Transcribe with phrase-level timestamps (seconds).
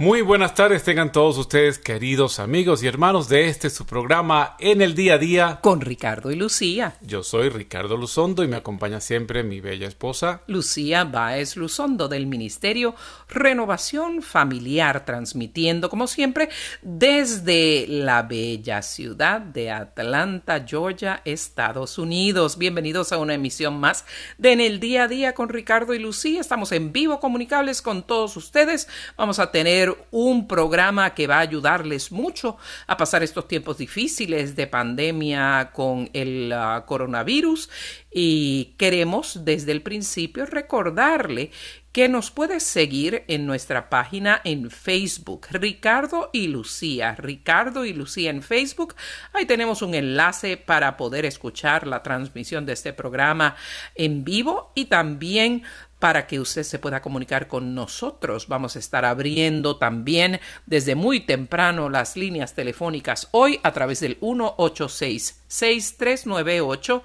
[0.00, 4.80] Muy buenas tardes tengan todos ustedes, queridos amigos y hermanos de este su programa En
[4.80, 5.58] el Día a Día.
[5.60, 6.96] con Ricardo y Lucía.
[7.02, 10.40] Yo soy Ricardo Luzondo y me acompaña siempre mi bella esposa.
[10.46, 12.94] Lucía Báez Luzondo del Ministerio
[13.28, 16.48] Renovación Familiar, transmitiendo como siempre
[16.80, 22.56] desde la bella ciudad de Atlanta, Georgia, Estados Unidos.
[22.56, 24.06] Bienvenidos a una emisión más
[24.38, 26.40] de En el Día a Día con Ricardo y Lucía.
[26.40, 28.88] Estamos en vivo comunicables con todos ustedes.
[29.18, 34.56] Vamos a tener un programa que va a ayudarles mucho a pasar estos tiempos difíciles
[34.56, 37.70] de pandemia con el ah, coronavirus
[38.12, 41.50] y queremos desde el principio recordarle
[41.92, 48.30] que nos puede seguir en nuestra página en Facebook, Ricardo y Lucía, Ricardo y Lucía
[48.30, 48.94] en Facebook.
[49.32, 53.56] Ahí tenemos un enlace para poder escuchar la transmisión de este programa
[53.96, 55.64] en vivo y también
[56.00, 58.48] para que usted se pueda comunicar con nosotros.
[58.48, 64.18] Vamos a estar abriendo también desde muy temprano las líneas telefónicas hoy a través del
[64.18, 67.02] 186-6398.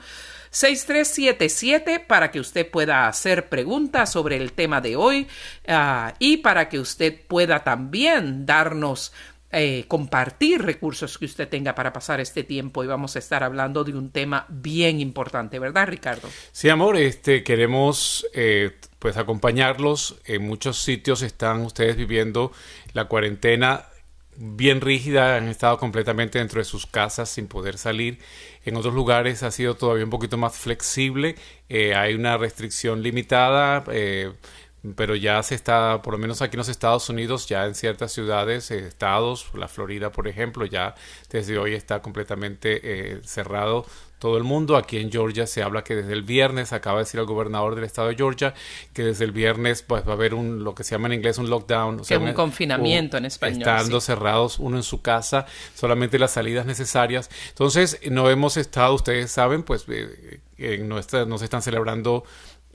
[0.50, 5.28] 6377 para que usted pueda hacer preguntas sobre el tema de hoy
[5.68, 9.12] ah, y para que usted pueda también darnos
[9.58, 13.86] eh, compartir recursos que usted tenga para pasar este tiempo y vamos a estar hablando
[13.86, 16.28] de un tema bien importante, ¿verdad, Ricardo?
[16.52, 18.76] Sí, amor, este queremos eh,
[19.06, 20.16] pues acompañarlos.
[20.26, 22.52] En muchos sitios están ustedes viviendo
[22.94, 23.86] la cuarentena
[24.36, 28.18] bien rígida, han estado completamente dentro de sus casas sin poder salir.
[28.64, 31.36] En otros lugares ha sido todavía un poquito más flexible,
[31.70, 34.34] eh, hay una restricción limitada, eh,
[34.96, 38.12] pero ya se está, por lo menos aquí en los Estados Unidos, ya en ciertas
[38.12, 40.96] ciudades, eh, estados, la Florida, por ejemplo, ya
[41.30, 43.86] desde hoy está completamente eh, cerrado
[44.20, 44.76] todo el mundo.
[44.76, 47.84] Aquí en Georgia se habla que desde el viernes, acaba de decir el gobernador del
[47.84, 48.54] estado de Georgia,
[48.94, 51.38] que desde el viernes pues va a haber un, lo que se llama en inglés
[51.38, 52.00] un lockdown.
[52.00, 54.08] O Que un confinamiento en español, Estando sí.
[54.08, 57.30] cerrados uno en su casa, solamente las salidas necesarias.
[57.50, 62.24] Entonces, no hemos estado, ustedes saben, pues eh, en nuestra, no se están celebrando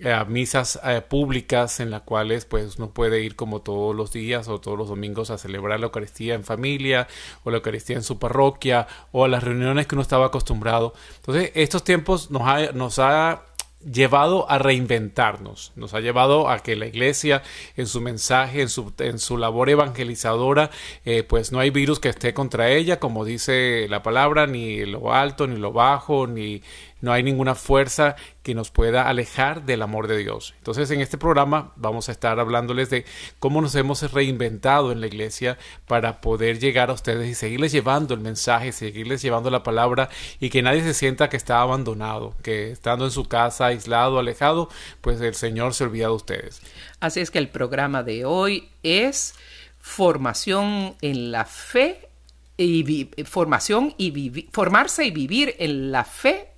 [0.02, 4.48] eh, misas eh, públicas en las cuales pues uno puede ir como todos los días
[4.48, 7.06] o todos los domingos a celebrar la Eucaristía en familia
[7.44, 10.94] o la Eucaristía en su parroquia o a las reuniones que uno estaba acostumbrado.
[11.16, 13.42] Entonces estos tiempos nos ha, nos ha
[13.84, 17.42] llevado a reinventarnos, nos ha llevado a que la iglesia
[17.76, 20.70] en su mensaje, en su, en su labor evangelizadora,
[21.04, 25.14] eh, pues no hay virus que esté contra ella, como dice la palabra, ni lo
[25.14, 26.62] alto, ni lo bajo, ni
[27.00, 30.54] no hay ninguna fuerza que nos pueda alejar del amor de Dios.
[30.58, 33.04] Entonces en este programa vamos a estar hablándoles de
[33.38, 38.14] cómo nos hemos reinventado en la iglesia para poder llegar a ustedes y seguirles llevando
[38.14, 42.70] el mensaje, seguirles llevando la palabra y que nadie se sienta que está abandonado, que
[42.70, 44.68] estando en su casa, aislado, alejado,
[45.00, 46.62] pues el Señor se olvida de ustedes.
[47.00, 49.34] Así es que el programa de hoy es
[49.78, 52.08] formación en la fe
[52.56, 56.49] y formación y formarse y vivir en la fe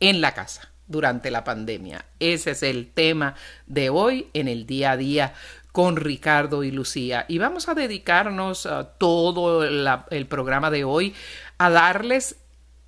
[0.00, 2.04] en la casa durante la pandemia.
[2.18, 3.34] Ese es el tema
[3.66, 5.34] de hoy en el día a día
[5.72, 7.26] con Ricardo y Lucía.
[7.28, 11.14] Y vamos a dedicarnos a todo la- el programa de hoy
[11.58, 12.36] a darles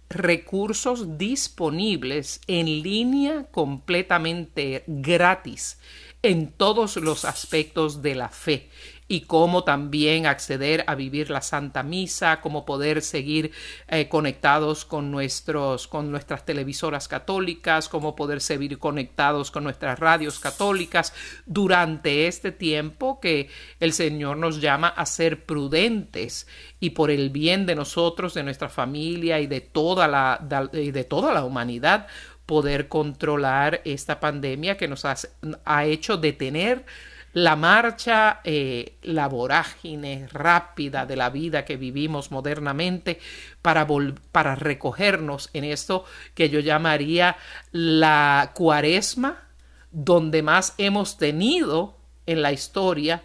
[0.08, 5.78] recursos disponibles en línea completamente gratis
[6.22, 8.68] en todos los aspectos de la fe
[9.10, 13.50] y cómo también acceder a vivir la Santa Misa, cómo poder seguir
[13.88, 20.38] eh, conectados con, nuestros, con nuestras televisoras católicas, cómo poder seguir conectados con nuestras radios
[20.38, 21.12] católicas.
[21.44, 23.48] Durante este tiempo que
[23.80, 26.46] el Señor nos llama a ser prudentes
[26.78, 30.38] y por el bien de nosotros, de nuestra familia y de toda la,
[30.70, 32.06] de, toda la humanidad,
[32.46, 36.84] poder controlar esta pandemia que nos ha hecho detener
[37.32, 43.20] la marcha, eh, la vorágine rápida de la vida que vivimos modernamente
[43.62, 43.86] para,
[44.32, 46.04] para recogernos en esto
[46.34, 47.36] que yo llamaría
[47.72, 49.48] la cuaresma,
[49.92, 51.96] donde más hemos tenido
[52.26, 53.22] en la historia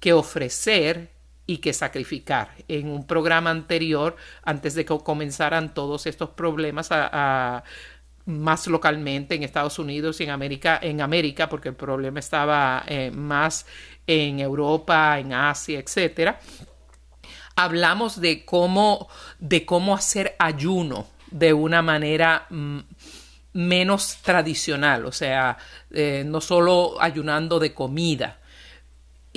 [0.00, 1.10] que ofrecer
[1.46, 2.50] y que sacrificar.
[2.68, 7.62] En un programa anterior, antes de que comenzaran todos estos problemas a,
[8.26, 13.10] más localmente en Estados Unidos y en América, en América, porque el problema estaba eh,
[13.12, 13.66] más
[14.06, 16.40] en Europa, en Asia, etcétera.
[17.54, 19.08] Hablamos de cómo,
[19.38, 22.80] de cómo hacer ayuno de una manera mm,
[23.54, 25.56] menos tradicional, o sea,
[25.90, 28.40] eh, no solo ayunando de comida,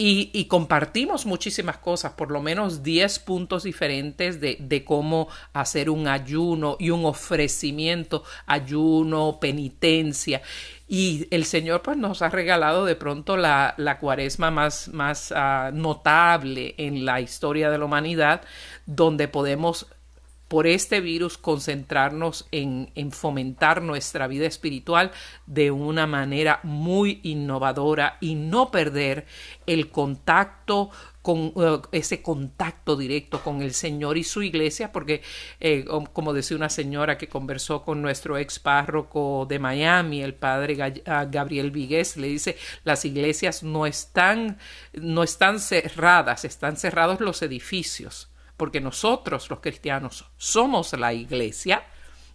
[0.02, 6.78] y, compartimos muchísimas cosas, por lo menos 10 puntos diferentes de, cómo hacer un ayuno
[6.80, 10.42] y un ofrecimiento, ayuno, penitencia.
[10.88, 16.76] Y el Señor pues nos ha regalado de pronto la, cuaresma más, más ah, notable
[16.78, 18.44] en la historia de la humanidad,
[18.86, 19.86] donde podemos
[20.50, 25.12] por este virus concentrarnos en, fomentar nuestra vida espiritual
[25.46, 29.28] de una manera muy innovadora y no perder
[29.68, 30.90] el contacto
[31.22, 35.22] con eh, ese contacto directo con el Señor y su iglesia, porque
[35.60, 41.04] eh, como decía una señora que conversó con nuestro ex párroco de Miami, el padre
[41.06, 44.58] ah, Gabriel Vigués, le dice, las iglesias no están,
[44.94, 48.29] no están cerradas, están cerrados los edificios
[48.60, 51.88] porque nosotros los cristianos somos la iglesia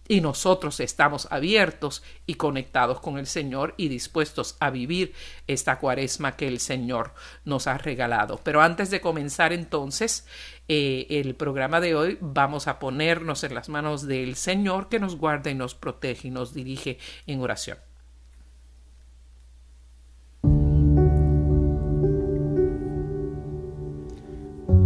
[0.07, 5.13] y nosotros estamos abiertos y conectados con el Señor y dispuestos a vivir
[5.45, 7.13] esta cuaresma que el Señor
[7.43, 8.39] nos ha regalado.
[8.43, 10.25] Pero antes de comenzar entonces
[10.67, 15.17] eh, el programa de hoy, vamos a ponernos en las manos del Señor que nos
[15.17, 16.97] guarda y nos protege y nos dirige
[17.27, 17.77] en oración.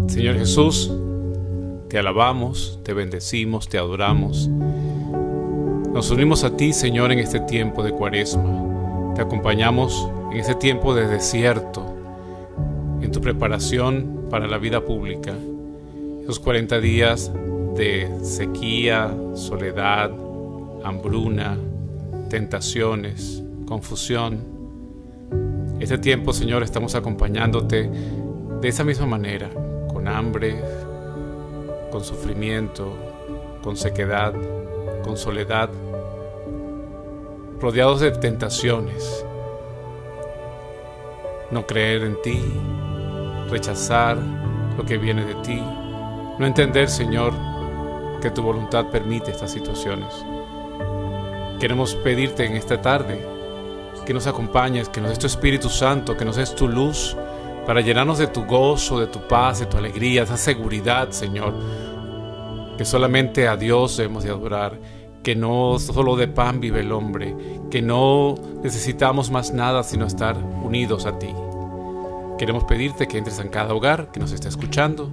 [0.09, 0.91] Señor Jesús,
[1.89, 4.47] te alabamos, te bendecimos, te adoramos.
[4.47, 9.13] Nos unimos a ti, Señor, en este tiempo de cuaresma.
[9.15, 11.83] Te acompañamos en este tiempo de desierto,
[13.01, 15.33] en tu preparación para la vida pública.
[16.21, 17.31] Esos 40 días
[17.75, 20.11] de sequía, soledad,
[20.83, 21.57] hambruna,
[22.29, 24.43] tentaciones, confusión.
[25.79, 27.89] Este tiempo, Señor, estamos acompañándote
[28.61, 29.49] de esa misma manera,
[29.91, 30.61] con hambre,
[31.91, 32.93] con sufrimiento,
[33.63, 34.33] con sequedad,
[35.03, 35.69] con soledad,
[37.59, 39.25] rodeados de tentaciones.
[41.51, 42.41] No creer en ti,
[43.49, 44.17] rechazar
[44.77, 45.61] lo que viene de ti,
[46.39, 47.33] no entender, Señor,
[48.21, 50.13] que tu voluntad permite estas situaciones.
[51.59, 53.25] Queremos pedirte en esta tarde
[54.05, 57.17] que nos acompañes, que nos des tu Espíritu Santo, que nos des tu luz,
[57.69, 61.53] para llenarnos de tu gozo, de tu paz, de tu alegría, esa seguridad, Señor,
[62.75, 64.79] que solamente a Dios debemos de adorar,
[65.21, 67.35] que no solo de pan vive el hombre,
[67.69, 68.33] que no
[68.63, 71.29] necesitamos más nada sino estar unidos a ti.
[72.39, 75.11] Queremos pedirte que entres en cada hogar que nos esté escuchando,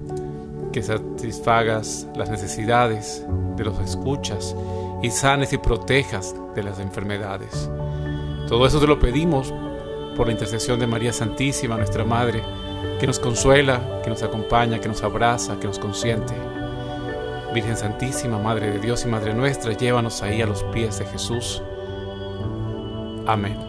[0.73, 3.23] que satisfagas las necesidades
[3.57, 4.57] de los escuchas
[5.03, 7.71] y sanes y protejas de las enfermedades.
[8.49, 9.53] Todo eso te lo pedimos
[10.17, 12.43] por la intercesión de María Santísima, nuestra Madre,
[12.99, 16.35] que nos consuela, que nos acompaña, que nos abraza, que nos consiente.
[17.53, 21.63] Virgen Santísima, Madre de Dios y Madre nuestra, llévanos ahí a los pies de Jesús.
[23.27, 23.66] Amén.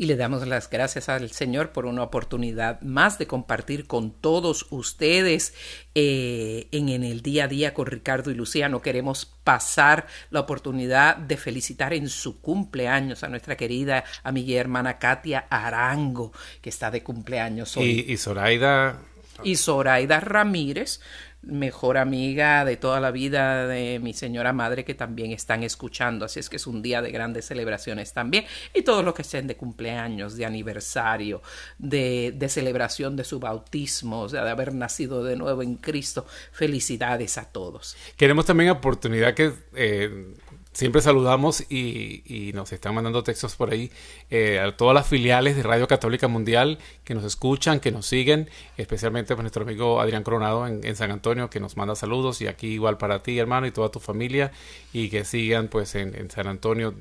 [0.00, 4.66] Y le damos las gracias al Señor por una oportunidad más de compartir con todos
[4.70, 5.52] ustedes
[5.94, 8.80] eh, en, en, el día a día con Ricardo y Luciano.
[8.80, 14.98] Queremos pasar la oportunidad de felicitar en su cumpleaños a nuestra querida amiga y hermana
[14.98, 18.06] Katia Arango, que está de cumpleaños hoy.
[18.08, 19.02] Y, y Zoraida.
[19.44, 21.02] Y Zoraida Ramírez,
[21.42, 26.24] mejor amiga de toda la vida de mi señora madre que también están escuchando.
[26.26, 28.44] Así es que es un día de grandes celebraciones también.
[28.74, 31.42] Y todos los que estén de cumpleaños, de aniversario,
[31.78, 36.26] de, de celebración de su bautismo, o sea, de haber nacido de nuevo en Cristo.
[36.52, 37.96] Felicidades a todos.
[38.16, 40.34] Queremos también oportunidad que eh,
[40.72, 43.90] Siempre saludamos y, nos están mandando textos por ahí
[44.30, 48.48] eh, a todas las filiales de Radio Católica Mundial que nos escuchan, que nos siguen,
[48.76, 52.68] especialmente pues, nuestro amigo Adrián Coronado en, San Antonio que nos manda saludos y aquí
[52.68, 54.52] igual para ti hermano y toda tu familia
[54.92, 56.94] y que sigan pues en, en San Antonio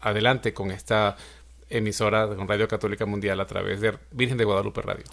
[0.00, 1.16] adelante con esta
[1.68, 5.04] emisora con Radio Católica Mundial a través de Virgen de Guadalupe Radio.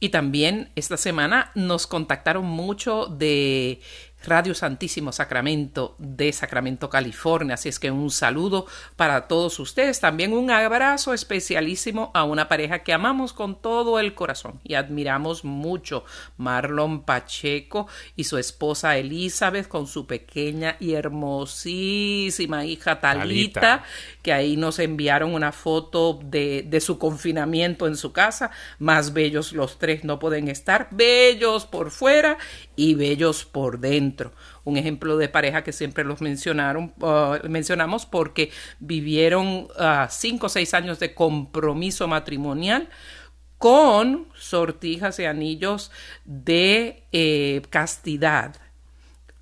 [0.00, 3.80] Y también esta semana nos contactaron mucho de
[4.24, 7.54] Radio Santísimo Sacramento de Sacramento, California.
[7.54, 10.00] Así es que un saludo para todos ustedes.
[10.00, 15.44] También un abrazo especialísimo a una pareja que amamos con todo el corazón y admiramos
[15.44, 16.04] mucho.
[16.36, 23.84] Marlon Pacheco y su esposa Elizabeth con su pequeña y hermosísima hija Talita,
[24.22, 28.50] que ahí nos enviaron una foto de, de su confinamiento en su casa.
[28.78, 30.88] Más bellos los tres no pueden estar.
[30.90, 32.36] Bellos por fuera
[32.76, 34.09] y bellos por dentro.
[34.64, 40.48] Un ejemplo de pareja que siempre los mencionaron, uh, mencionamos porque vivieron uh, cinco o
[40.48, 42.88] seis años de compromiso matrimonial
[43.58, 45.90] con sortijas y anillos
[46.24, 48.56] de eh, castidad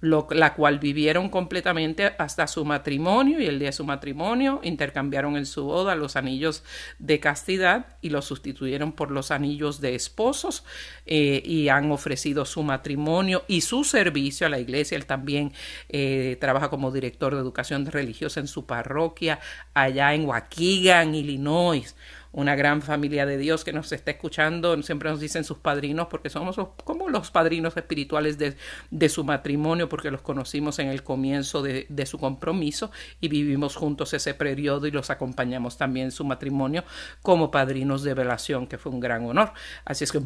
[0.01, 5.47] la cual vivieron completamente hasta su matrimonio y el día de su matrimonio intercambiaron en
[5.47, 6.63] su boda los anillos
[6.99, 10.65] de castidad y los sustituyeron por los anillos de esposos
[11.07, 14.97] eh, y han ofrecido su matrimonio y su servicio a la iglesia.
[14.97, 15.53] Él también
[15.89, 19.41] eh, trabaja como director de educación religiosa en su parroquia
[19.75, 21.95] allá en Waukegan, Illinois
[22.39, 26.31] una gran familia de Dios que nos está escuchando, siempre nos dicen sus padrinos, porque
[26.31, 28.57] somos como los padrinos espirituales de,
[28.93, 33.75] de, su matrimonio, porque los conocimos en el comienzo de, de, su compromiso y vivimos
[33.75, 36.85] juntos ese periodo y los acompañamos también en su matrimonio
[37.23, 39.53] como padrinos de velación, que fue un gran honor.
[39.85, 40.19] Así es que,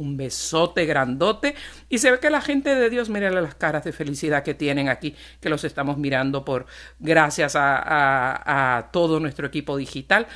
[0.00, 1.54] un besote grandote.
[1.88, 4.88] Y se ve que la gente de Dios, mire las caras de felicidad que tienen
[4.88, 6.66] aquí, que los estamos mirando por
[6.98, 10.26] gracias a, a todo nuestro equipo digital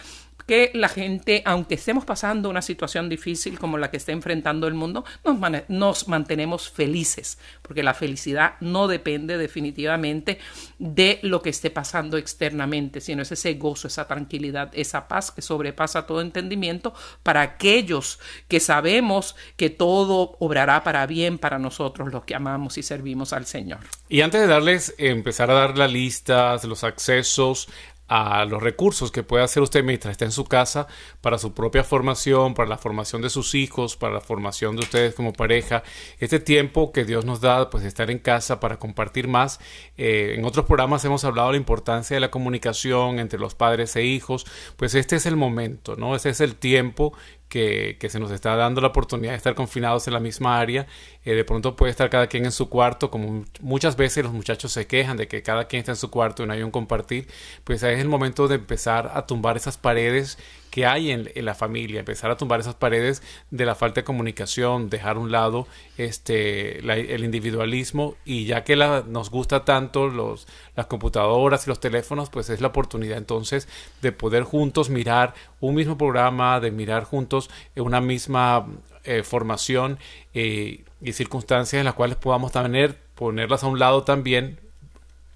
[0.46, 4.74] que la gente, aunque estemos pasando una situación difícil como la que está enfrentando el
[4.74, 10.38] mundo, nos, nos, mantenemos felices, porque la felicidad no depende definitivamente
[10.78, 15.42] de lo que esté pasando externamente, sino es ese gozo, esa tranquilidad, esa paz que
[15.42, 22.24] sobrepasa todo entendimiento para aquellos que sabemos que todo obrará para bien para nosotros los
[22.24, 23.80] que amamos y servimos al Señor.
[24.08, 27.68] Y antes de darles, empezar a dar la lista de los accesos
[28.06, 30.86] a los recursos que puede hacer usted mientras está en su casa
[31.20, 35.14] para su propia formación, para la formación de sus hijos, para la formación de ustedes
[35.14, 35.82] como pareja.
[36.18, 39.58] Este tiempo que Dios nos da, pues estar en casa para compartir más.
[39.96, 43.96] Eh, en otros programas hemos hablado de la importancia de la comunicación entre los padres
[43.96, 44.46] e hijos.
[44.76, 46.14] Pues este es el momento, ¿no?
[46.14, 47.14] Este es el tiempo
[47.48, 50.86] que, se nos está dando la oportunidad de estar confinados en la misma área.
[51.24, 54.72] Eh, de pronto puede estar cada quien en su cuarto, como muchas veces los muchachos
[54.72, 57.28] se quejan de que cada quien está en su cuarto y no hay un compartir.
[57.64, 60.38] Pues es el momento de empezar a tumbar esas paredes
[60.74, 64.90] que hay en, la familia, empezar a tumbar esas paredes de la falta de comunicación,
[64.90, 70.86] dejar a un lado este, el individualismo y ya que nos gusta tanto los, las
[70.86, 73.68] computadoras y los teléfonos, pues es la oportunidad entonces
[74.02, 78.66] de poder juntos mirar un mismo programa, de mirar juntos una misma
[79.04, 79.98] eh, formación
[80.32, 84.58] eh, y circunstancias en las cuales podamos tener, ponerlas a un lado también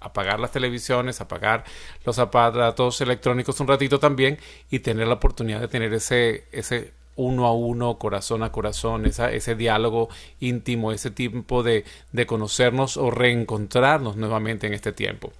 [0.01, 1.63] apagar las televisiones, apagar
[2.05, 4.37] los aparatos electrónicos un ratito también
[4.69, 9.31] y tener la oportunidad de tener ese, ese uno a uno, corazón a corazón, esa,
[9.31, 10.09] ese diálogo
[10.39, 11.83] íntimo, ese tiempo de,
[12.13, 15.33] de conocernos o reencontrarnos nuevamente en este tiempo.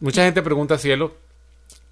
[0.00, 1.16] Mucha gente pregunta, cielo,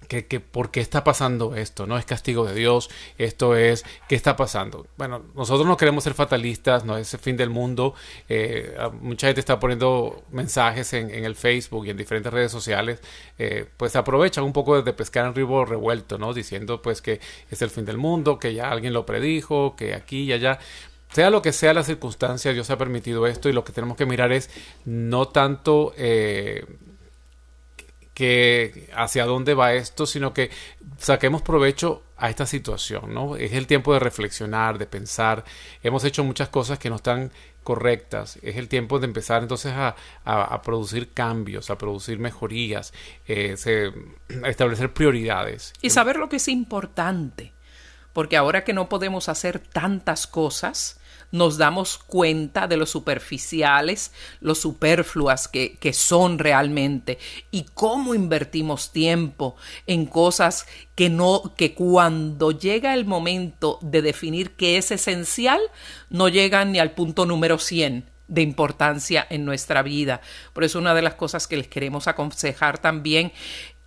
[0.07, 4.35] que, por qué está pasando esto, no es castigo de Dios, esto es, ¿qué está
[4.35, 4.87] pasando?
[4.97, 7.93] Bueno, nosotros no queremos ser fatalistas, no es el fin del mundo,
[8.29, 12.99] eh, mucha gente está poniendo mensajes en, el Facebook y en diferentes redes sociales,
[13.37, 16.33] eh, pues aprovechan un poco de pescar en río revuelto, ¿no?
[16.33, 20.23] Diciendo pues que es el fin del mundo, que ya alguien lo predijo, que aquí
[20.23, 20.59] y allá,
[21.11, 24.05] sea lo que sea la circunstancia, Dios ha permitido esto y lo que tenemos que
[24.05, 24.49] mirar es
[24.85, 25.93] no tanto...
[25.97, 26.65] Eh,
[28.17, 30.49] que hacia dónde va esto, sino que
[30.97, 33.35] saquemos provecho a esta situación, ¿no?
[33.35, 35.45] Es el tiempo de reflexionar, de pensar.
[35.83, 37.31] Hemos hecho muchas cosas que no están
[37.61, 38.39] correctas.
[38.41, 42.91] Es el tiempo de empezar entonces a, producir cambios, a producir mejorías,
[43.27, 43.55] eh,
[44.43, 45.73] a establecer prioridades.
[45.83, 47.53] Y saber lo que es importante.
[48.13, 50.99] Porque ahora que no podemos hacer tantas cosas,
[51.31, 57.17] nos damos cuenta de lo superficiales, lo superfluas que, que son realmente
[57.51, 59.55] y cómo invertimos tiempo
[59.85, 60.65] en cosas
[60.95, 65.59] que no, que cuando llega el momento de definir qué es esencial,
[66.09, 70.21] no llegan ni al punto número 100 de importancia en nuestra vida.
[70.53, 73.31] Por eso una de las cosas que les queremos aconsejar también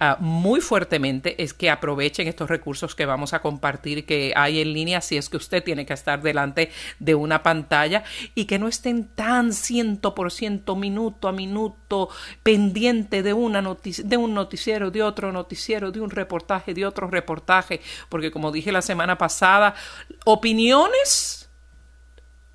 [0.00, 4.72] uh, muy fuertemente es que aprovechen estos recursos que vamos a compartir que hay en
[4.72, 8.04] línea si es que usted tiene que estar delante de una pantalla
[8.34, 12.08] y que no estén tan ciento por ciento minuto a minuto
[12.42, 17.80] pendiente de una de un noticiero, de otro noticiero, de un reportaje, de otro reportaje,
[18.08, 19.74] porque como dije la semana pasada,
[20.24, 21.48] opiniones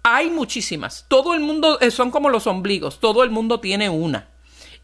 [0.07, 1.05] Hay muchísimas.
[1.07, 4.27] Todo el mundo, eh, son como los ombligos, todo el mundo tiene una.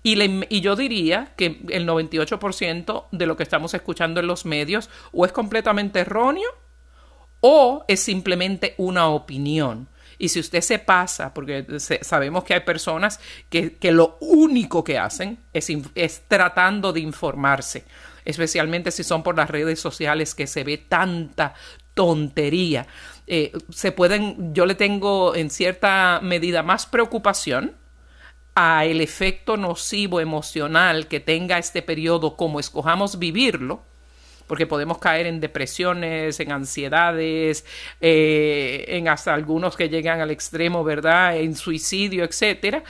[0.04, 5.26] Y, yo diría que el 98% de lo que estamos escuchando en los medios o
[5.26, 6.50] es completamente erróneo
[7.40, 9.88] o es simplemente una opinión.
[10.18, 11.66] Y si usted se pasa, porque
[12.02, 17.86] sabemos que hay personas que, lo único que hacen es, es tratando de informarse,
[18.24, 21.56] especialmente si son por las redes sociales que se ve tanta
[21.96, 22.86] tontería.
[23.26, 27.76] Eh, se pueden, yo le tengo en cierta medida más preocupación
[28.56, 33.84] a el efecto nocivo emocional que tenga este periodo como escojamos vivirlo,
[34.48, 37.66] porque podemos caer en depresiones, en ansiedades,
[38.02, 41.38] eh, en hasta algunos que llegan al extremo, ¿verdad?
[41.38, 42.84] En suicidio, etcétera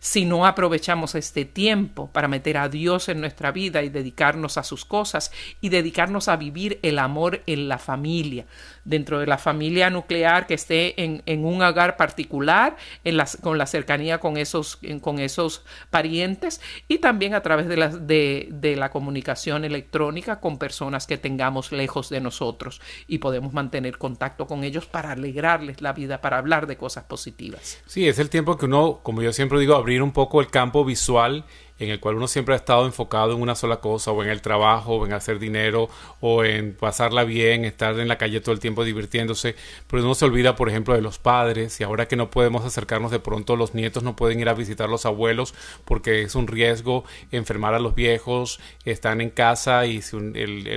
[0.00, 4.62] si no aprovechamos este tiempo para meter a Dios en nuestra vida y dedicarnos a
[4.62, 8.46] sus cosas y dedicarnos a vivir el amor en la familia,
[8.88, 14.18] dentro de la familia nuclear que esté en, un hogar particular, en con la cercanía
[14.18, 19.64] con esos, con esos parientes y también a través de la, de, de la comunicación
[19.64, 25.12] electrónica con personas que tengamos lejos de nosotros y podemos mantener contacto con ellos para
[25.12, 27.82] alegrarles la vida, para hablar de cosas positivas.
[27.86, 30.84] Sí, es el tiempo que uno, como yo siempre digo, abrir un poco el campo
[30.84, 31.44] visual
[31.78, 34.42] en el cual uno siempre ha estado enfocado en una sola cosa, o en el
[34.42, 35.88] trabajo, o en hacer dinero,
[36.20, 39.54] o en pasarla bien, estar en la calle todo el tiempo divirtiéndose,
[39.88, 43.10] pero uno se olvida, por ejemplo, de los padres, y ahora que no podemos acercarnos
[43.10, 45.54] de pronto, los nietos no pueden ir a visitar a los abuelos
[45.84, 50.16] porque es un riesgo enfermar a los viejos, están en casa y si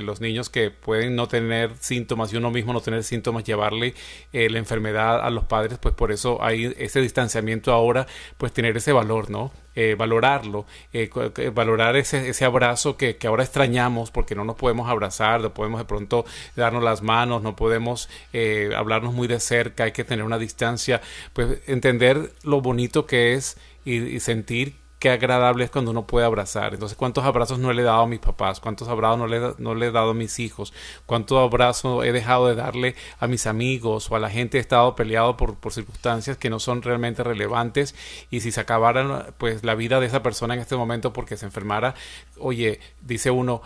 [0.02, 3.94] los niños que pueden no tener síntomas y uno mismo no tener síntomas, llevarle
[4.32, 8.06] eh, la enfermedad a los padres, pues por eso hay ese distanciamiento ahora,
[8.38, 9.52] pues tener ese valor, ¿no?
[9.74, 11.08] Eh, valorarlo, eh,
[11.54, 15.80] valorar ese, ese abrazo que, que, ahora extrañamos porque no nos podemos abrazar, no podemos
[15.80, 16.26] de pronto
[16.56, 21.00] darnos las manos, no podemos eh, hablarnos muy de cerca, hay que tener una distancia,
[21.32, 26.24] pues entender lo bonito que es y, y sentir qué agradable es cuando uno puede
[26.26, 26.74] abrazar.
[26.74, 28.60] Entonces, ¿cuántos abrazos no le he dado a mis papás?
[28.60, 30.72] ¿Cuántos abrazos no le, no le he dado a mis hijos?
[31.06, 34.58] ¿Cuántos abrazos he dejado de darle a mis amigos o a la gente?
[34.58, 37.96] He estado peleado por, por circunstancias que no son realmente relevantes
[38.30, 41.46] y si se acabara pues la vida de esa persona en este momento porque se
[41.46, 41.96] enfermara,
[42.38, 43.62] oye, dice uno,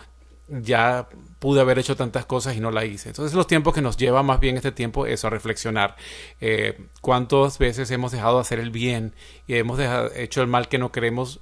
[0.47, 1.07] ya
[1.39, 3.09] pude haber hecho tantas cosas y no la hice.
[3.09, 5.95] Entonces los tiempos que nos lleva más bien este tiempo es a reflexionar.
[6.41, 9.13] Eh, ¿Cuántas veces hemos dejado de hacer el bien
[9.45, 9.79] y hemos
[10.15, 11.41] hecho el mal que no queremos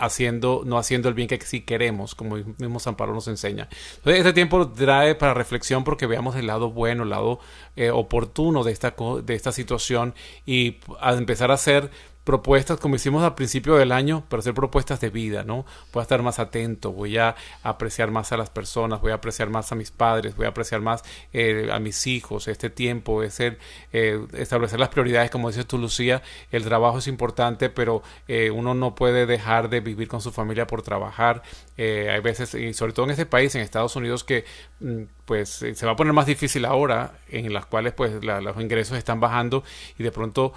[0.00, 3.68] haciendo, no haciendo el bien que sí queremos, como mismo San Pablo nos enseña.
[3.96, 7.38] Entonces, este tiempo trae para reflexión porque veamos el lado bueno, el lado
[7.76, 10.14] eh, oportuno de esta, de esta situación
[10.46, 11.90] y a empezar a hacer
[12.24, 15.64] propuestas como hicimos al principio del año, pero hacer propuestas de vida, ¿no?
[15.92, 19.48] Voy a estar más atento, voy a apreciar más a las personas, voy a apreciar
[19.48, 21.02] más a mis padres, voy a apreciar más
[21.32, 23.58] eh, a mis hijos, este tiempo, es ser,
[23.92, 28.74] eh, establecer las prioridades, como dices tú, Lucía, el trabajo es importante, pero eh, uno
[28.74, 31.42] no puede dejar de vivir con su familia por trabajar.
[31.78, 34.44] hay veces, y sobre todo en este país, en Estados Unidos, que
[34.80, 38.98] mm, pues se va a poner más difícil ahora, en las cuales pues los ingresos
[38.98, 39.62] están bajando
[39.96, 40.52] y de pronto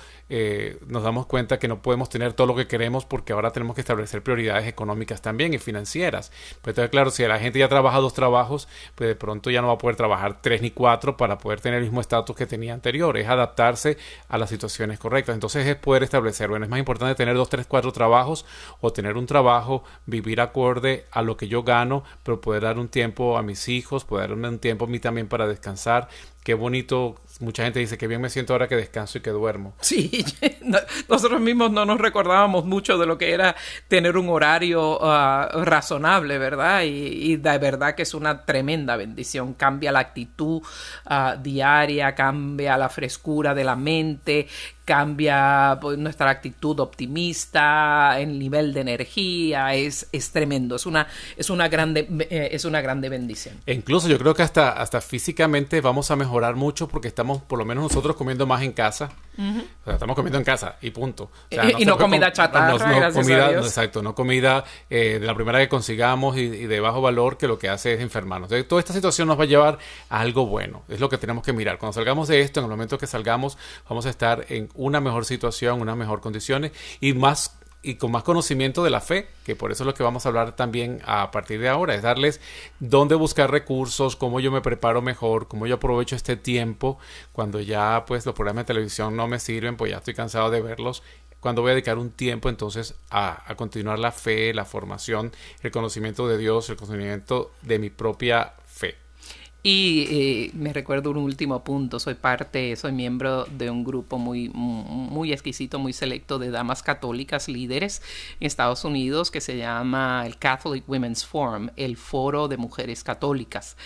[0.87, 3.81] nos damos cuenta que no podemos tener todo lo que queremos porque ahora tenemos que
[3.81, 6.31] establecer prioridades económicas también y financieras.
[6.61, 9.67] Pues entonces, claro, si la gente ya trabaja dos trabajos, pues de pronto ya no
[9.67, 12.73] va a poder trabajar tres ni cuatro para poder tener el mismo estatus que tenía
[12.73, 13.17] anterior.
[13.17, 15.33] Es adaptarse a las situaciones correctas.
[15.33, 18.45] Entonces es poder establecer, bueno, es más importante tener dos, tres, cuatro trabajos
[18.81, 22.89] o tener un trabajo, vivir acorde a lo que yo gano, pero poder dar un
[22.89, 26.07] tiempo a mis hijos, poder darme un tiempo a mí también para descansar.
[26.43, 29.75] Qué bonito mucha gente dice que bien me siento ahora que descanso y que duermo.
[29.81, 30.25] Sí,
[31.09, 33.55] nosotros mismos no nos recordábamos mucho de lo que era
[33.87, 36.83] tener un horario ah, razonable, ¿verdad?
[36.83, 39.53] Y, de verdad que es una tremenda bendición.
[39.53, 40.61] Cambia la actitud
[41.05, 44.47] ah, diaria, cambia la frescura de la mente,
[44.85, 51.49] cambia pues, nuestra actitud optimista, el nivel de energía, es, es tremendo, es una, es,
[51.49, 53.55] una grande, eh, es una grande bendición.
[53.65, 57.59] E incluso yo creo que hasta, hasta físicamente vamos a mejorar mucho porque estamos, por
[57.59, 59.11] lo menos nosotros, comiendo más en casa.
[59.37, 61.31] O sea, estamos comiendo en casa y punto.
[61.49, 66.37] y no comida chatarra, no, comida, exacto, no comida eh, de la primera que consigamos
[66.37, 68.47] y, de bajo valor que lo que hace es enfermarnos.
[68.47, 71.43] Entonces, toda esta situación nos va a llevar a algo bueno, es lo que tenemos
[71.43, 71.77] que mirar.
[71.77, 73.57] Cuando salgamos de esto, en el momento que salgamos,
[73.89, 78.23] vamos a estar en una mejor situación, unas mejor condiciones y más y con más
[78.23, 81.29] conocimiento de la fe, que por eso es lo que vamos a hablar también a
[81.31, 82.39] partir de ahora, es darles
[82.79, 86.97] dónde buscar recursos, cómo yo me preparo mejor, cómo yo aprovecho este tiempo,
[87.33, 90.61] cuando ya pues los programas de televisión no me sirven, pues ya estoy cansado de
[90.61, 91.03] verlos,
[91.41, 95.71] cuando voy a dedicar un tiempo entonces a, a continuar la fe, la formación, el
[95.71, 98.53] conocimiento de Dios, el conocimiento de mi propia.
[99.65, 104.49] Y eh, me recuerdo un último punto, soy parte, soy miembro de un grupo muy,
[104.49, 108.01] muy exquisito, muy selecto de damas católicas líderes
[108.41, 113.77] en Estados Unidos que se llama el Catholic Women's Forum, el Foro de Mujeres Católicas.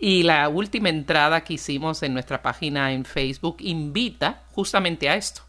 [0.00, 5.42] Y la última entrada que hicimos en nuestra página en Facebook invita justamente a esto,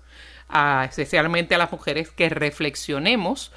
[0.48, 3.52] a, especialmente a las mujeres que reflexionemos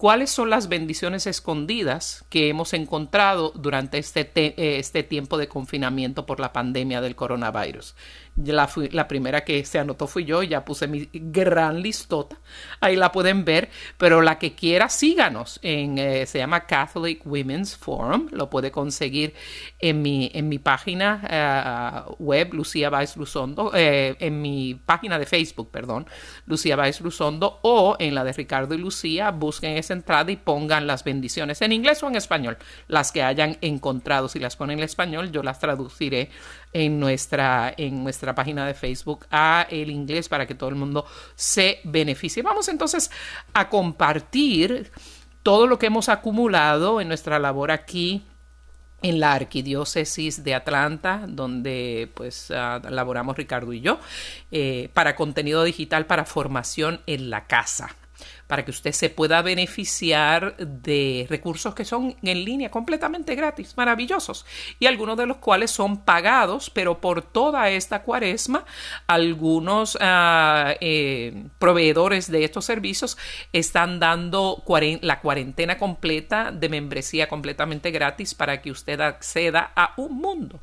[0.00, 6.24] cuáles son las bendiciones escondidas que hemos encontrado durante este, eh, este tiempo de confinamiento
[6.24, 7.94] por la pandemia del coronavirus.
[8.44, 12.38] La, primera que se anotó fui yo, ya puse mi gran listota,
[12.80, 17.76] ahí la pueden ver, pero la que quiera síganos, en, eh, se llama Catholic Women's
[17.76, 19.34] Forum, lo puede conseguir
[19.78, 25.26] en mi, en mi página uh, web, Lucía Baez Luzondo, eh, en mi página de
[25.26, 26.06] Facebook, perdón,
[26.46, 30.86] Lucía Baez Luzondo, o en la de Ricardo y Lucía, busquen esa entrada y pongan
[30.86, 34.84] las bendiciones en inglés o en español, las que hayan encontrado, si las ponen en
[34.84, 36.30] español, yo las traduciré
[36.72, 41.06] en nuestra, en nuestra página de Facebook a el inglés para que todo el mundo
[41.34, 42.42] se beneficie.
[42.42, 43.10] Vamos entonces
[43.52, 44.90] a compartir
[45.42, 48.24] todo lo que hemos acumulado en nuestra labor aquí
[49.02, 53.98] en la arquidiócesis de Atlanta, donde pues uh, laboramos Ricardo y yo,
[54.50, 57.96] eh, para contenido digital para formación en la casa
[58.46, 64.46] para que usted se pueda beneficiar de recursos que son en línea completamente gratis, maravillosos,
[64.78, 68.64] y algunos de los cuales son pagados, pero por toda esta cuaresma,
[69.06, 73.16] algunos uh, proveedores de estos servicios
[73.52, 74.64] están dando
[75.02, 80.60] la cuarentena completa de membresía completamente gratis para que usted acceda a un mundo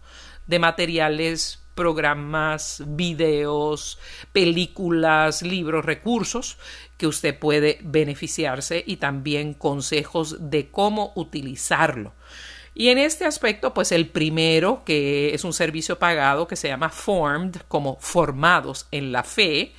[0.48, 4.00] de materiales programas, videos,
[4.34, 6.58] películas, libros, recursos
[6.98, 12.14] que usted puede beneficiarse y también consejos de cómo utilizarlo.
[12.80, 16.90] Y en este aspecto, pues el primero, que es un servicio pagado que se llama
[16.90, 19.74] Formed, como formados en la fe,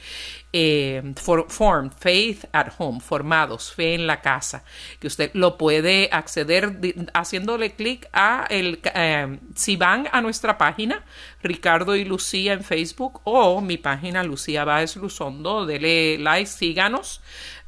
[0.53, 4.65] eh, formed, Faith at Home, formados, fe en la casa,
[4.99, 6.79] que usted lo puede acceder
[7.13, 11.05] haciéndole clic a el, eh, si van a nuestra página,
[11.43, 17.21] Ricardo y Lucía en Facebook o mi página Lucía Báez Luzondo, dele like, síganos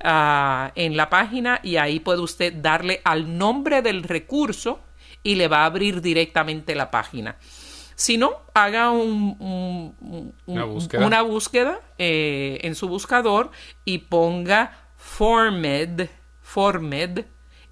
[0.02, 4.80] uh, en la página y ahí puede usted darle al nombre del recurso
[5.22, 7.36] y le va a abrir directamente la página.
[8.00, 13.50] Si no, haga un, una búsqueda, eh, en su buscador
[13.84, 16.08] y ponga Formed,
[16.40, 17.26] Formed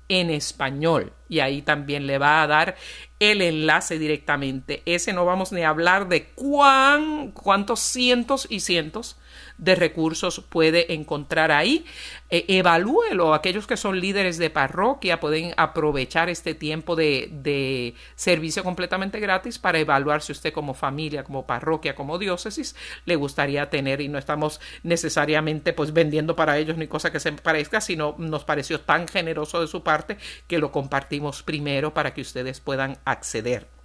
[0.06, 1.14] en español.
[1.28, 2.76] Y ahí también le va a dar
[3.20, 4.82] el enlace directamente.
[4.86, 9.16] Ese no vamos ni a hablar de cuán, cuántos cientos y cientos
[9.56, 11.84] de recursos puede encontrar ahí.
[12.30, 13.34] Eh, evalúelo.
[13.34, 19.58] Aquellos que son líderes de parroquia pueden aprovechar este tiempo de, de, servicio completamente gratis
[19.58, 24.18] para evaluar si usted como familia, como parroquia, como diócesis le gustaría tener y no
[24.18, 29.08] estamos necesariamente pues vendiendo para ellos ni cosa que se parezca, sino nos pareció tan
[29.08, 33.77] generoso de su parte que lo compartimos primero para que ustedes puedan acceder.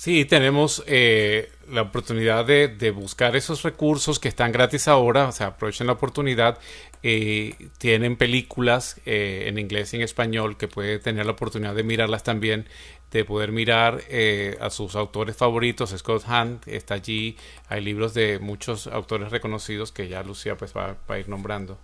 [0.00, 5.48] Sí, tenemos eh, la oportunidad de, buscar esos recursos que están gratis ahora, o sea,
[5.48, 6.58] aprovechen la oportunidad.
[7.02, 11.82] Eh, tienen películas eh, en inglés y en español que puede tener la oportunidad de
[11.82, 12.66] mirarlas también,
[13.10, 15.90] de poder mirar eh, a sus autores favoritos.
[15.90, 17.36] Scott Hunt está allí,
[17.68, 21.78] hay libros de muchos autores reconocidos que ya Lucía pues va, va a ir nombrando.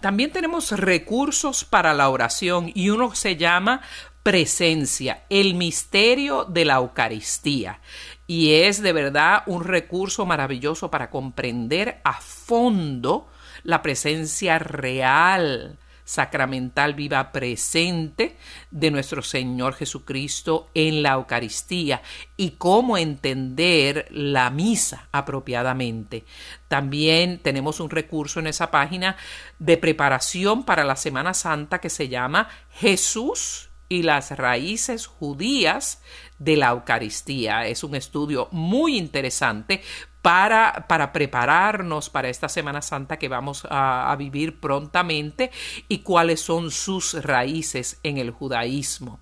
[0.00, 3.82] También tenemos recursos para la oración y uno se llama
[4.22, 7.80] presencia, el misterio de la Eucaristía.
[8.26, 13.28] Y es de verdad un recurso maravilloso para comprender a fondo
[13.62, 15.78] la presencia real,
[16.08, 18.36] sacramental, viva, presente
[18.70, 22.00] de nuestro Señor Jesucristo en la Eucaristía
[22.36, 26.24] y cómo entender la misa apropiadamente.
[26.66, 29.16] También tenemos un recurso en esa página
[29.58, 36.02] de preparación para la Semana Santa que se llama Jesús y las raíces judías
[36.38, 37.66] de la Eucaristía.
[37.66, 39.82] Es un estudio muy interesante
[40.22, 45.50] para, para prepararnos para esta Semana Santa que vamos a, a vivir prontamente
[45.88, 49.20] y cuáles son sus raíces en el judaísmo.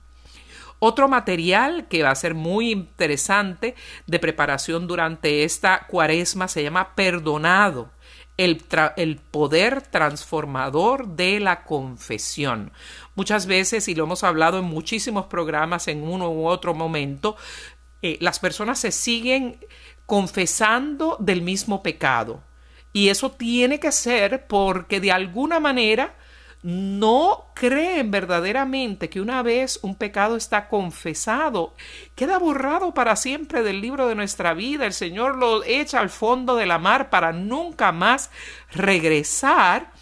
[0.79, 3.75] Otro material que va a ser muy interesante
[4.07, 7.91] de preparación durante esta cuaresma se llama Perdonado
[8.37, 8.57] el,
[9.31, 12.73] poder transformador de la confesión.
[13.15, 17.37] Muchas veces, y lo hemos hablado en muchísimos programas en uno u otro momento,
[18.03, 19.59] eh, las personas se siguen
[20.05, 22.43] confesando del mismo pecado.
[22.93, 26.15] Y eso tiene que ser porque de alguna manera
[26.67, 31.75] no creen verdaderamente que una vez un pecado está confesado,
[32.17, 34.85] queda borrado para siempre del libro de nuestra vida.
[34.85, 38.33] El Señor lo echa al fondo de la mar para nunca más
[38.73, 39.93] regresar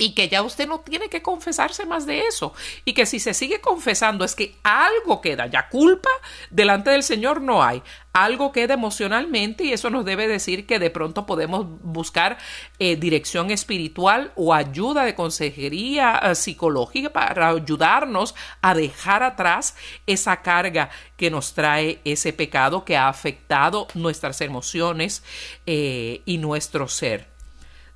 [0.00, 3.34] y que ya usted no tiene que confesarse más de eso y que si se
[3.34, 6.08] sigue confesando es que algo queda, ya culpa
[6.48, 7.82] delante del Señor no hay,
[8.14, 12.38] algo queda emocionalmente y eso nos debe decir que de pronto podemos buscar
[12.78, 20.40] eh, dirección espiritual o ayuda de consejería eh, psicológica para ayudarnos a dejar atrás esa
[20.40, 25.22] carga que nos trae ese pecado que ha afectado nuestras emociones
[25.66, 27.28] eh, y nuestro ser.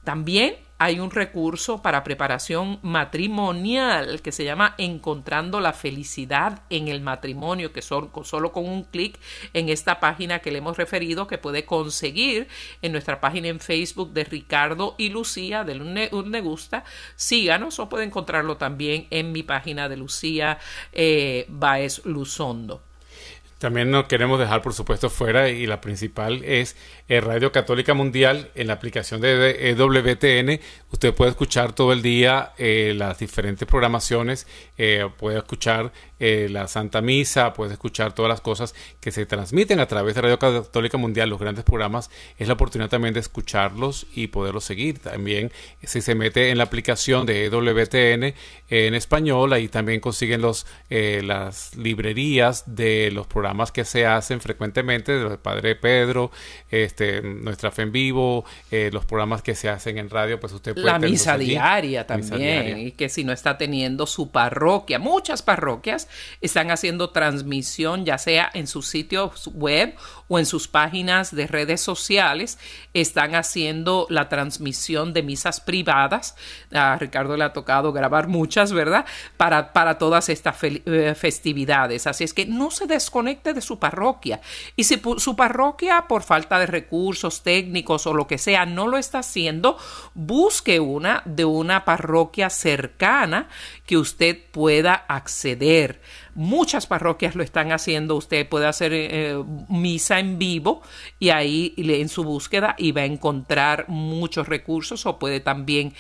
[0.04, 7.00] También hay un recurso para preparación matrimonial que se llama Encontrando la felicidad en el
[7.00, 9.18] matrimonio, que son solo con un clic
[9.52, 12.48] en esta página que le hemos referido, que puede conseguir
[12.82, 15.74] en nuestra página en Facebook de Ricardo y Lucía de
[16.12, 16.84] Un Gusta.
[17.14, 20.58] Síganos o puede encontrarlo también en mi página de Lucía
[20.92, 22.82] eh, Baez Luzondo.
[23.64, 26.76] También no queremos dejar, por supuesto, fuera, y la principal es
[27.08, 30.60] eh, Radio Católica Mundial en la aplicación de EWTN.
[30.90, 34.46] Usted puede escuchar todo el día eh, las diferentes programaciones,
[34.76, 35.92] eh, puede escuchar
[36.26, 40.38] la Santa Misa, puede escuchar todas las cosas que se transmiten a través de Radio
[40.38, 42.08] Católica Mundial, los grandes programas.
[42.38, 45.00] Es la oportunidad también de escucharlos y poderlos seguir.
[45.00, 48.34] También, si se mete en la aplicación de EWTN
[48.70, 54.40] en español, ahí también consiguen los, las librerías de los programas programas que se hacen
[54.40, 56.32] frecuentemente de los Padre Pedro,
[56.70, 60.74] este, Nuestra Fe en Vivo, eh, los programas que se hacen en radio, pues usted
[60.74, 60.86] puede...
[60.86, 66.08] La misa diaria también, y que si no está teniendo su parroquia, muchas parroquias
[66.40, 69.94] están haciendo transmisión ya sea en sus sitios web
[70.26, 72.58] o en sus páginas de redes sociales,
[72.92, 76.34] están haciendo la transmisión de misas privadas.
[76.72, 79.04] A Ricardo le ha tocado grabar muchas, ¿verdad?
[79.36, 82.06] Para, para todas estas eh, festividades.
[82.06, 82.86] Así es que no se
[83.42, 84.40] de su parroquia.
[84.76, 88.96] Y si su parroquia, por falta de recursos técnicos o lo que sea, no lo
[88.96, 89.76] está haciendo,
[90.14, 93.48] busque una de una parroquia cercana
[93.86, 96.00] que usted pueda acceder.
[96.34, 98.16] Muchas parroquias lo están haciendo.
[98.16, 99.36] Usted puede hacer eh,
[99.68, 100.82] misa en vivo
[101.18, 105.94] y ahí en su búsqueda y va a encontrar muchos recursos o puede también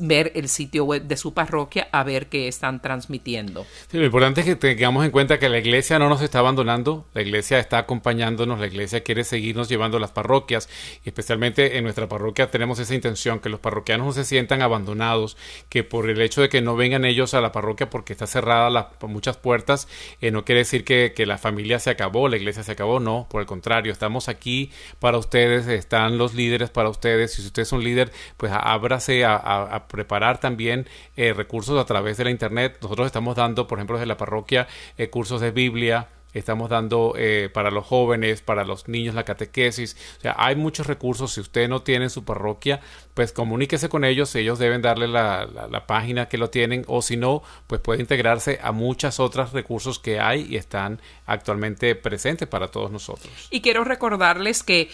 [0.00, 3.66] ver el sitio web de su parroquia a ver qué están transmitiendo.
[3.92, 7.22] lo importante es que tengamos en cuenta que la iglesia no nos está abandonando, la
[7.22, 10.68] iglesia está acompañándonos, la iglesia quiere seguirnos llevando a las parroquias
[11.04, 15.36] y especialmente en nuestra parroquia tenemos esa intención que los parroquianos no se sientan abandonados,
[15.68, 18.70] que por el hecho de que no vengan ellos a la parroquia porque está cerrada
[18.70, 19.88] las muchas puertas
[20.20, 23.40] eh, no quiere decir que, la familia se acabó, la iglesia se acabó, no, por
[23.40, 27.82] el contrario, estamos aquí para ustedes, están los líderes para ustedes, si usted es un
[27.82, 30.86] líder, pues ábrase a, preparar también
[31.16, 34.68] eh, recursos a través de la internet, nosotros estamos dando, por ejemplo, desde la parroquia,
[34.98, 36.08] eh, cursos de Biblia,
[36.38, 39.96] estamos dando eh, para los jóvenes, para los niños la catequesis.
[40.18, 41.32] O sea, hay muchos recursos.
[41.32, 42.80] Si usted no tiene su parroquia,
[43.14, 44.34] pues comuníquese con ellos.
[44.34, 48.58] Ellos deben darle la, la, página que lo tienen o si no, pues puede integrarse
[48.62, 53.32] a muchas otras recursos que hay y están actualmente presentes para todos nosotros.
[53.50, 54.90] Y quiero recordarles que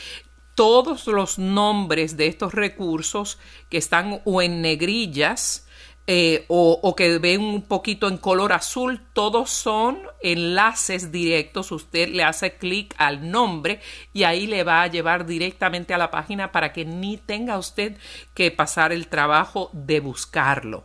[0.54, 3.38] todos los nombres de estos recursos
[3.70, 5.66] que están o en negrillas,
[6.08, 11.70] eh, o, que ven un poquito en color azul, todos son enlaces directos.
[11.70, 13.80] Usted le hace clic al nombre
[14.12, 17.96] y ahí le va a llevar directamente a la página para que ni tenga usted
[18.34, 20.84] que pasar el trabajo de buscarlo.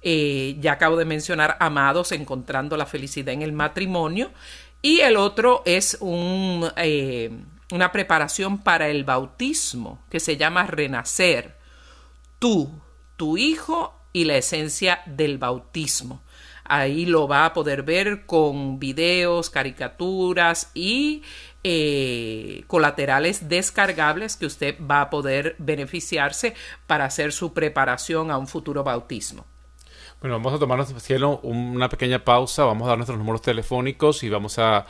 [0.00, 4.30] Eh, ya acabo de mencionar Amados, encontrando la felicidad en el matrimonio.
[4.80, 7.30] Y el otro es un, eh,
[7.70, 11.58] una preparación para el bautismo que se llama Renacer.
[12.38, 12.70] Tú,
[13.16, 16.22] tu hijo y la esencia del bautismo.
[16.64, 21.22] Ahí lo va a poder ver con videos, caricaturas y
[21.62, 26.54] eh, colaterales descargables que usted va a poder beneficiarse
[26.86, 29.44] para hacer su preparación a un futuro bautismo.
[30.24, 34.30] Bueno, vamos a tomarnos, cielo, una pequeña pausa, vamos a dar nuestros números telefónicos y
[34.30, 34.86] vamos a,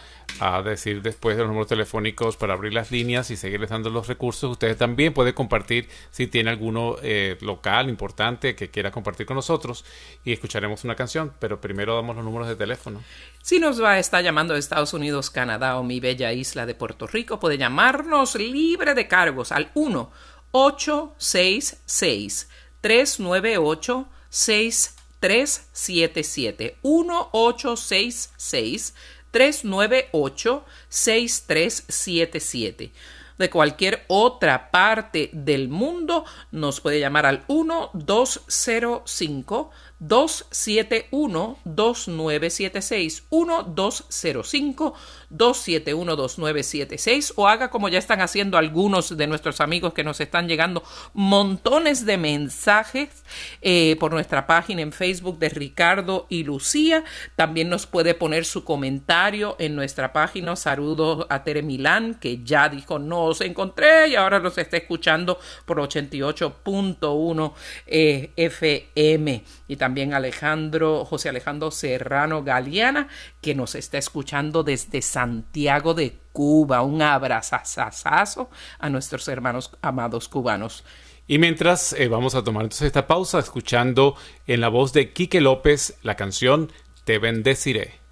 [0.65, 4.49] decir después de los números telefónicos para abrir las líneas y seguirles dando los recursos.
[4.49, 9.85] Ustedes también pueden compartir si tiene alguno eh, local importante que quiera compartir con nosotros
[10.23, 13.03] y escucharemos una canción, pero primero damos los números de teléfono.
[13.43, 16.77] Si nos va a estar llamando de Estados Unidos, Canadá o mi bella isla de
[16.77, 20.13] Puerto Rico, puede llamarnos libre de cargos al 1
[20.53, 22.49] 866
[22.81, 24.95] 398 6
[25.25, 28.95] 377 1866
[29.31, 32.93] 398 6377
[33.39, 44.95] de cualquier otra parte del mundo, nos puede llamar al 1205 271 2976 1205
[45.31, 50.49] 271 2976 o haga como ya están haciendo algunos de nuestros amigos que nos están
[50.49, 53.25] llegando montones de mensajes
[53.63, 57.05] eh, por nuestra página en Facebook de Ricardo y Lucía.
[57.37, 60.57] También nos puede poner su comentario en nuestra página.
[60.57, 65.39] Saludos a Tere Milán, que ya dijo no os encontré y ahora nos está escuchando
[65.65, 67.53] por 88.1
[67.87, 69.45] eh, FM.
[69.67, 73.09] Y también Alejandro, José Alejandro Serrano Galeana,
[73.41, 76.83] que nos está escuchando desde Santiago de Cuba.
[76.83, 80.85] Un abrazazazo a nuestros hermanos amados cubanos.
[81.27, 84.15] Y mientras eh, vamos a tomar entonces esta pausa escuchando
[84.47, 86.71] en la voz de Quique López la canción
[87.05, 88.05] Te bendeciré.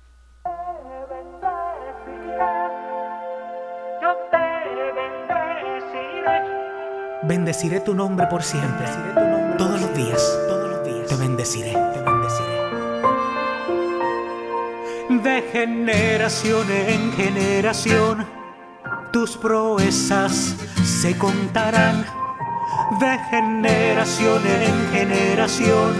[7.24, 8.86] Bendeciré tu nombre por siempre.
[9.56, 10.41] Todos los días.
[11.22, 11.70] Bendeciré.
[11.70, 12.56] Te bendeciré.
[15.22, 18.26] De generación en generación,
[19.12, 22.04] tus proezas se contarán.
[22.98, 25.92] De generación en generación,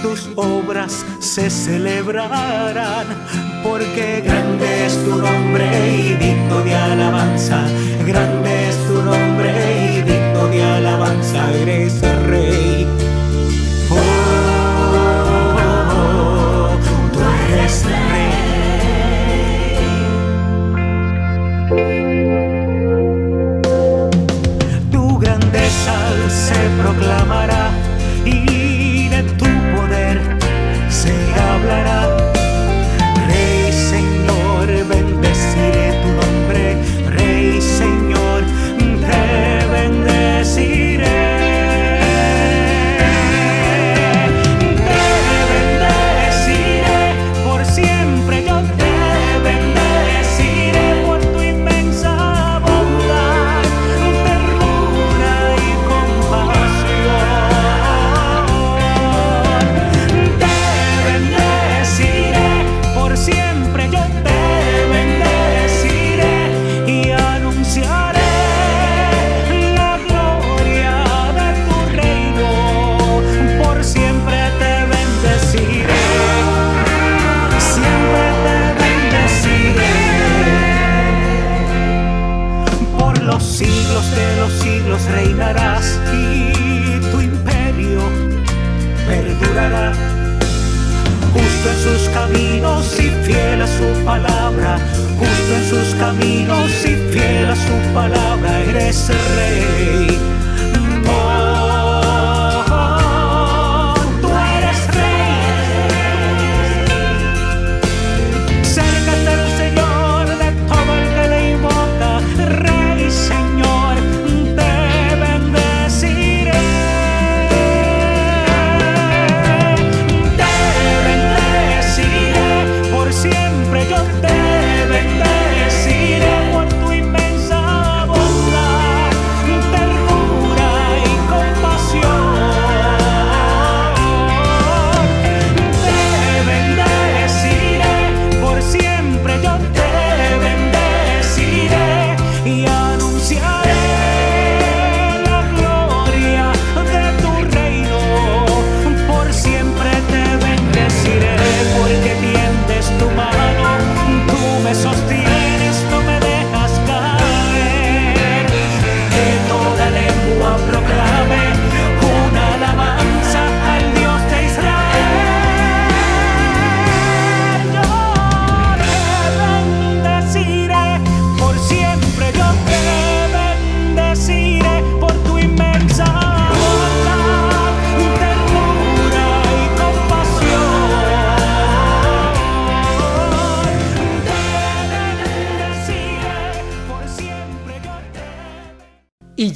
[0.00, 3.06] tus obras se celebrarán.
[3.62, 7.62] Porque grande es tu nombre y digno de alabanza.
[8.06, 8.47] Grande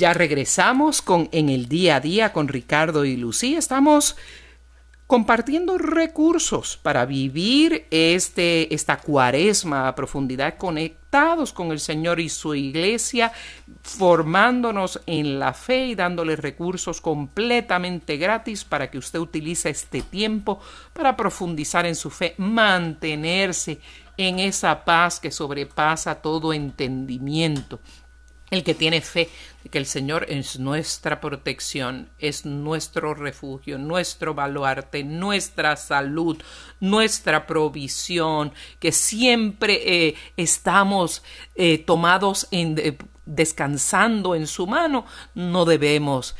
[0.02, 3.56] ya regresamos con En el día a día con Ricardo y Lucía.
[3.56, 4.16] Estamos
[5.06, 12.52] compartiendo recursos para vivir este, esta cuaresma a profundidad, conectados con el Señor y su
[12.56, 13.30] iglesia,
[13.84, 20.58] formándonos en la fe y dándole recursos completamente gratis para que usted utilice este tiempo
[20.92, 23.78] para profundizar en su fe, mantenerse
[24.16, 27.78] en esa paz que sobrepasa todo entendimiento.
[28.52, 29.30] el que tiene fe
[29.70, 36.38] que el Señor es nuestra protección, es nuestro refugio, nuestro baluarte, nuestra salud,
[36.80, 41.22] nuestra provisión, que siempre eh, estamos
[41.54, 46.34] eh, tomados en, eh, descansando en su mano, no debemos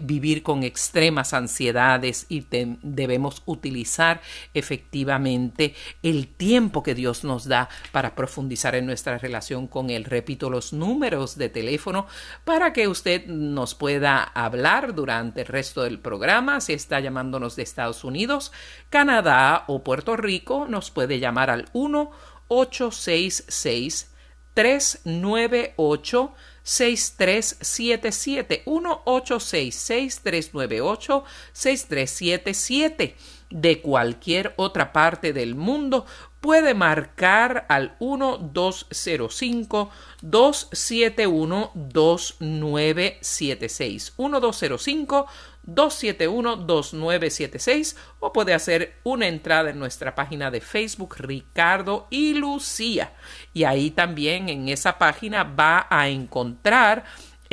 [0.00, 2.46] vivir con extremas ansiedades y
[2.82, 4.22] debemos utilizar
[4.54, 10.04] efectivamente el tiempo que Dios nos da para profundizar en nuestra relación con Él.
[10.04, 12.06] Repito los números de teléfono
[12.46, 16.60] para que usted nos pueda hablar durante el resto del programa.
[16.60, 18.52] Si está llamándonos de Estados Unidos,
[18.90, 22.10] Canadá o Puerto Rico, nos puede llamar al 1
[22.48, 24.14] 866
[24.54, 33.16] 398 6377 1866 398 6377
[33.50, 36.06] de cualquier otra parte del mundo
[36.44, 39.90] puede marcar al 1205
[40.20, 45.26] 271 2976 1205
[45.66, 53.14] 271-2976 o puede hacer una entrada en nuestra página de Facebook Ricardo y Lucía.
[53.54, 57.04] Y ahí también en esa página va a encontrar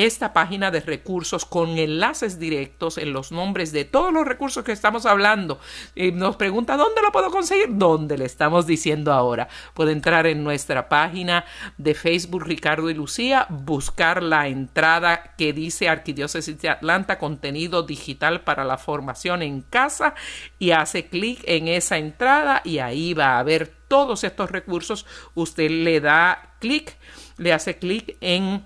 [0.02, 4.72] esta página de recursos con enlaces directos en los nombres de todos los recursos que
[4.72, 5.60] estamos hablando.
[5.96, 9.48] Y nos pregunta dónde lo puedo conseguir, dónde le estamos diciendo ahora.
[9.74, 11.46] Puede entrar en nuestra página
[11.78, 18.42] de Facebook Ricardo y Lucía, buscar la entrada que dice Arquidiócesis de Atlanta, contenido digital
[18.42, 20.16] para la formación en casa
[20.60, 25.06] y hace clic en esa entrada y ahí va a ver todos estos recursos.
[25.36, 26.96] Usted le da clic,
[27.38, 28.66] le hace clic en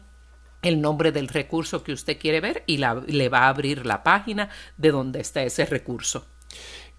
[0.66, 4.49] el nombre del recurso que usted quiere ver y le va a abrir la página
[4.78, 6.26] de donde está ese recurso.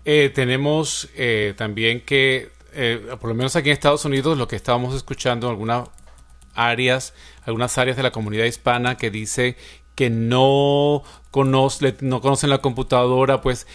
[0.04, 4.56] Eh, tenemos eh, también que, eh, por lo menos aquí en Estados Unidos, lo que
[4.56, 5.88] estábamos escuchando en algunas
[6.54, 7.12] áreas,
[7.44, 9.56] algunas áreas de la comunidad hispana que dice
[9.96, 13.66] que no, conoce, no conocen la computadora, pues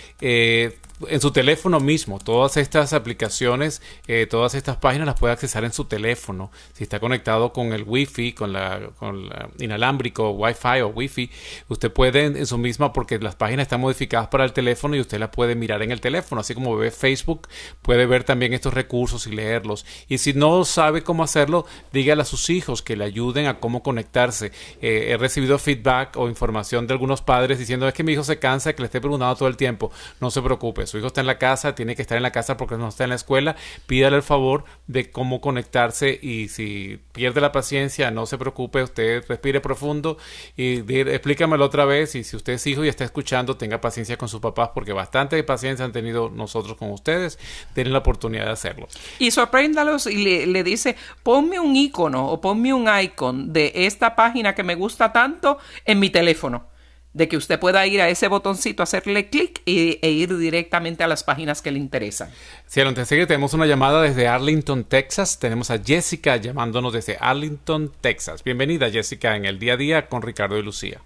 [1.10, 2.20] en su teléfono mismo.
[2.20, 6.52] Todas estas aplicaciones, eh, todas estas páginas las puede accesar en su teléfono.
[6.74, 11.30] Si está conectado con el Wi-Fi, con la, con la inalámbrico, Wi-Fi o Wi-Fi,
[11.70, 15.20] usted puede en, su misma, porque las páginas están modificadas para el teléfono y usted
[15.20, 16.42] las puede mirar en el teléfono.
[16.42, 17.48] Así como ve Facebook,
[17.82, 19.86] puede ver también estos recursos y leerlos.
[20.08, 23.84] Y si no sabe cómo hacerlo, dígale a sus hijos que le ayuden a cómo
[23.84, 24.52] conectarse.
[24.82, 28.40] Eh, he recibido feedback o información de algunos padres diciendo es que mi hijo se
[28.40, 29.92] cansa que le esté preguntando todo el tiempo.
[30.20, 32.58] No se preocupe su hijo está en la casa, tiene que estar en la casa
[32.58, 33.56] porque no está en la escuela,
[33.88, 39.24] pídale el favor de cómo conectarse y si pierde la paciencia, no se preocupe, usted
[39.28, 40.18] respire profundo
[40.58, 40.80] y
[41.10, 44.42] explícamelo otra vez y si usted es hijo y está escuchando, tenga paciencia con sus
[44.42, 47.40] papás porque bastante paciencia han tenido nosotros con ustedes,
[47.74, 48.88] tienen la oportunidad de hacerlo.
[49.18, 54.16] Y sorpréndalos y le, le dice, ponme un icono o ponme un icon de esta
[54.16, 56.71] página que me gusta tanto en mi teléfono
[57.14, 61.24] de que usted pueda ir a ese botoncito, hacerle clic e, ir directamente a las
[61.24, 62.30] páginas que le interesan.
[62.66, 65.40] Sí, antes de tenemos una llamada desde Arlington, Texas.
[65.40, 68.44] Tenemos a Jessica llamándonos desde Arlington, Texas.
[68.44, 71.00] Bienvenida, Jessica, en el día a día con Ricardo y Lucía.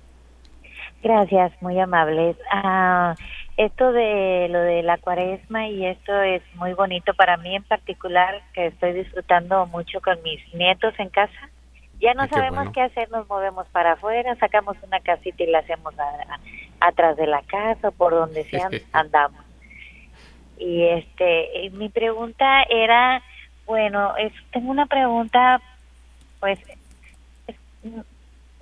[1.01, 2.35] Gracias, muy amables.
[2.51, 3.15] Ah,
[3.57, 8.41] esto de lo de la cuaresma y esto es muy bonito para mí en particular,
[8.53, 11.49] que estoy disfrutando mucho con mis nietos en casa
[11.99, 15.93] ya no sabemos qué hacer, nos movemos para afuera, sacamos una casita y la hacemos
[16.79, 19.43] atrás de la casa, por donde sea andamos.
[20.57, 23.21] Y este, mi pregunta era,
[23.65, 25.61] bueno, es, tengo una pregunta,
[26.39, 26.59] pues
[27.47, 27.55] es,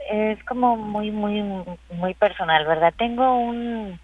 [0.09, 1.43] es como muy, muy,
[1.91, 2.93] muy personal, ¿verdad?
[2.97, 3.99] Tengo un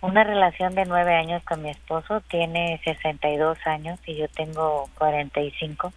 [0.00, 5.92] una relación de nueve años con mi esposo, tiene 62 años y yo tengo 45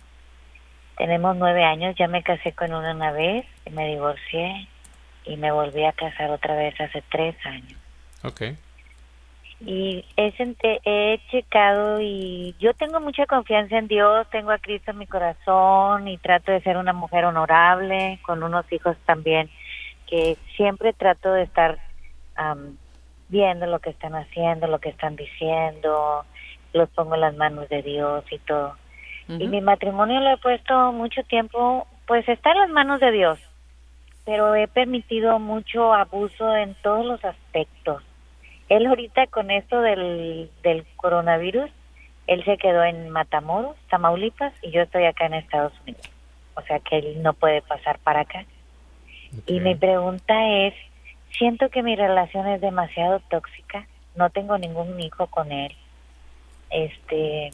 [0.98, 4.68] tenemos nueve años, ya me casé con una una vez, me divorcié
[5.26, 7.78] y me volví a casar otra vez hace tres años.
[8.24, 8.42] Ok.
[9.62, 10.34] Y he,
[10.84, 16.08] he checado y yo tengo mucha confianza en Dios, tengo a Cristo en mi corazón
[16.08, 19.50] y trato de ser una mujer honorable, con unos hijos también,
[20.08, 21.80] que siempre trato de estar
[23.30, 26.26] viendo lo que están haciendo, lo que están diciendo,
[26.74, 28.76] los pongo en las manos de Dios y todo.
[29.28, 33.40] Y mi matrimonio lo he puesto mucho tiempo, pues está en las manos de Dios,
[34.24, 38.04] pero he permitido mucho abuso en todos los aspectos.
[38.70, 41.72] Él ahorita con esto del, del coronavirus,
[42.28, 46.10] él se quedó en Matamoros, Tamaulipas, y yo estoy acá en Estados Unidos.
[46.56, 48.46] O sea que él no puede pasar para acá.
[49.46, 50.34] Y mi pregunta
[50.66, 50.74] es,
[51.38, 55.76] siento que mi relación es demasiado tóxica, no tengo ningún hijo con él.
[56.70, 57.52] Este,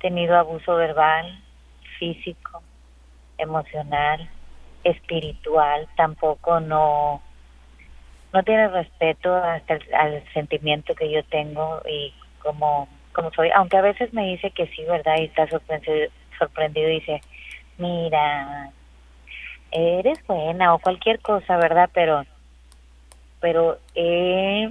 [0.00, 1.42] tenido abuso verbal,
[1.98, 2.62] físico,
[3.38, 4.28] emocional,
[4.84, 7.22] espiritual, tampoco no
[8.32, 13.78] no tiene respeto hasta el, al sentimiento que yo tengo y como como soy, aunque
[13.78, 15.16] a veces me dice que sí, ¿verdad?
[15.18, 17.22] Y está sorprendido, sorprendido y dice,
[17.78, 18.70] mira,
[19.70, 21.88] eres buena o cualquier cosa, ¿verdad?
[21.94, 22.26] Pero,
[23.40, 24.70] pero eh,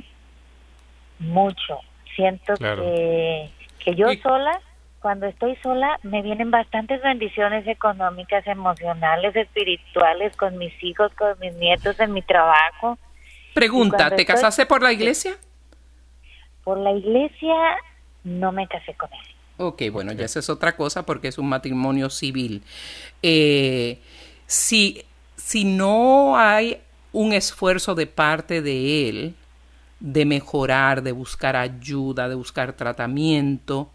[1.18, 1.80] mucho.
[2.16, 3.50] Siento que,
[3.80, 4.62] que yo sola,
[5.06, 11.54] cuando estoy sola, me vienen bastantes bendiciones económicas, emocionales, espirituales, con mis hijos, con mis
[11.58, 12.98] nietos, en mi trabajo.
[13.54, 15.38] Pregunta, ¿te casaste por la iglesia?
[16.64, 17.54] Por la iglesia
[18.24, 19.36] no me casé con él.
[19.58, 22.64] Ok, bueno, ya esa es otra cosa porque es un matrimonio civil.
[23.22, 24.00] Eh,
[24.48, 26.80] si, si no hay
[27.12, 29.36] un esfuerzo de parte de él
[30.00, 33.92] de mejorar, de buscar ayuda, de buscar tratamiento,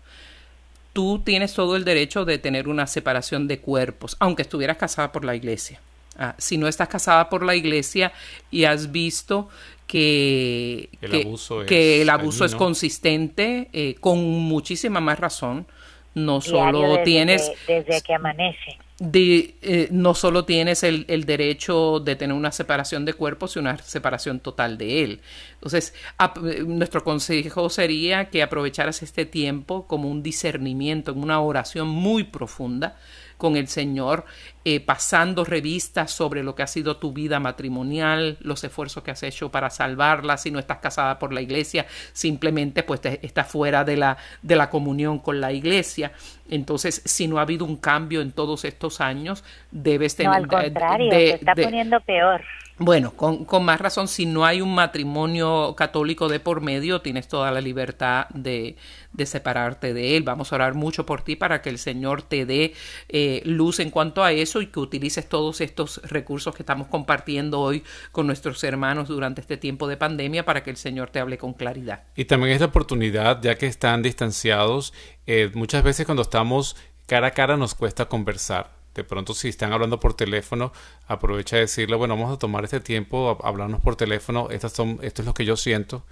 [1.00, 5.24] tú tienes todo el derecho de tener una separación de cuerpos, aunque estuvieras casada por
[5.24, 5.80] la iglesia.
[6.18, 8.12] Ah, si no estás casada por la iglesia
[8.50, 9.48] y has visto
[9.86, 15.66] que el que, abuso, que es, el abuso es consistente, eh, con muchísima más razón,
[16.14, 18.76] no solo desde tienes que- desde que amanece.
[19.00, 23.70] De, eh, no solo tienes el, el derecho de tener una separación de cuerpos, sino
[23.70, 25.20] una separación total de él.
[25.54, 31.40] Entonces, ap- eh, nuestro consejo sería que aprovecharas este tiempo como un discernimiento, en una
[31.40, 32.96] oración muy profunda
[33.40, 34.26] con el Señor,
[34.64, 39.22] eh, pasando revistas sobre lo que ha sido tu vida matrimonial, los esfuerzos que has
[39.22, 43.82] hecho para salvarla, si no estás casada por la iglesia, simplemente pues te- estás fuera
[43.82, 46.12] de la, de la comunión con la iglesia.
[46.50, 50.34] Entonces, si no ha habido un cambio en todos estos años, debes No, tener...
[50.36, 52.42] al contrario, de- se está poniendo peor.
[52.82, 57.50] Bueno, con, más razón, si no hay un matrimonio católico de por medio, tienes toda
[57.50, 58.76] la libertad de,
[59.12, 60.22] de separarte de él.
[60.22, 62.72] Vamos a orar mucho por ti para que el Señor te dé
[63.10, 67.60] eh, luz en cuanto a eso y que utilices todos estos recursos que estamos compartiendo
[67.60, 71.36] hoy con nuestros hermanos durante este tiempo de pandemia para que el Señor te hable
[71.36, 72.04] con claridad.
[72.16, 74.94] Y también es la oportunidad, ya que están distanciados,
[75.26, 76.76] eh, muchas veces cuando estamos
[77.06, 78.79] cara a cara nos cuesta conversar.
[78.94, 80.72] De pronto si están hablando por teléfono,
[81.06, 84.98] aprovecha de decirle, bueno, vamos a tomar este tiempo, a hablarnos por teléfono, estas son,
[85.02, 86.04] esto es lo que yo siento,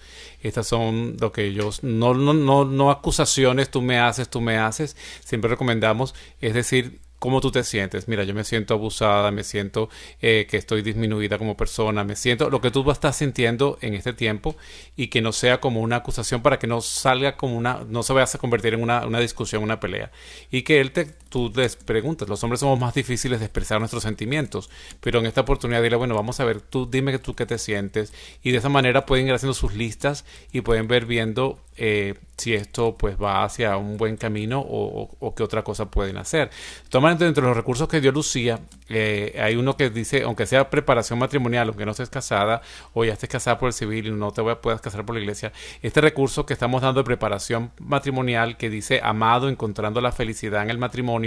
[0.42, 4.58] estas son lo que yo, no, no, no, no acusaciones, tú me haces, tú me
[4.58, 8.08] haces, siempre recomendamos, es decir, cómo tú te sientes.
[8.08, 9.88] Mira, yo me siento abusada, me siento
[10.20, 14.12] eh, que estoy disminuida como persona, me siento lo que tú estás sintiendo en este
[14.12, 14.56] tiempo
[14.96, 18.12] y que no sea como una acusación para que no salga como una, no se
[18.12, 20.10] vaya a convertir en una, una discusión, una pelea.
[20.50, 24.02] Y que él te, tú les preguntas, los hombres somos más difíciles de expresar nuestros
[24.02, 24.70] sentimientos,
[25.00, 28.12] pero en esta oportunidad dile, bueno, vamos a ver, tú dime tú qué te sientes
[28.42, 32.54] y de esa manera pueden ir haciendo sus listas y pueden ver viendo eh, si
[32.54, 36.50] esto pues va hacia un buen camino o, qué otra cosa pueden hacer.
[36.88, 41.18] Toman entre los recursos que dio Lucía, eh, hay uno que dice, aunque sea preparación
[41.18, 42.62] matrimonial, aunque no estés casada
[42.94, 45.52] o ya estés casada por el civil y no te puedas casar por la iglesia,
[45.82, 50.70] este recurso que estamos dando de preparación matrimonial que dice amado encontrando la felicidad en
[50.70, 51.17] el matrimonio,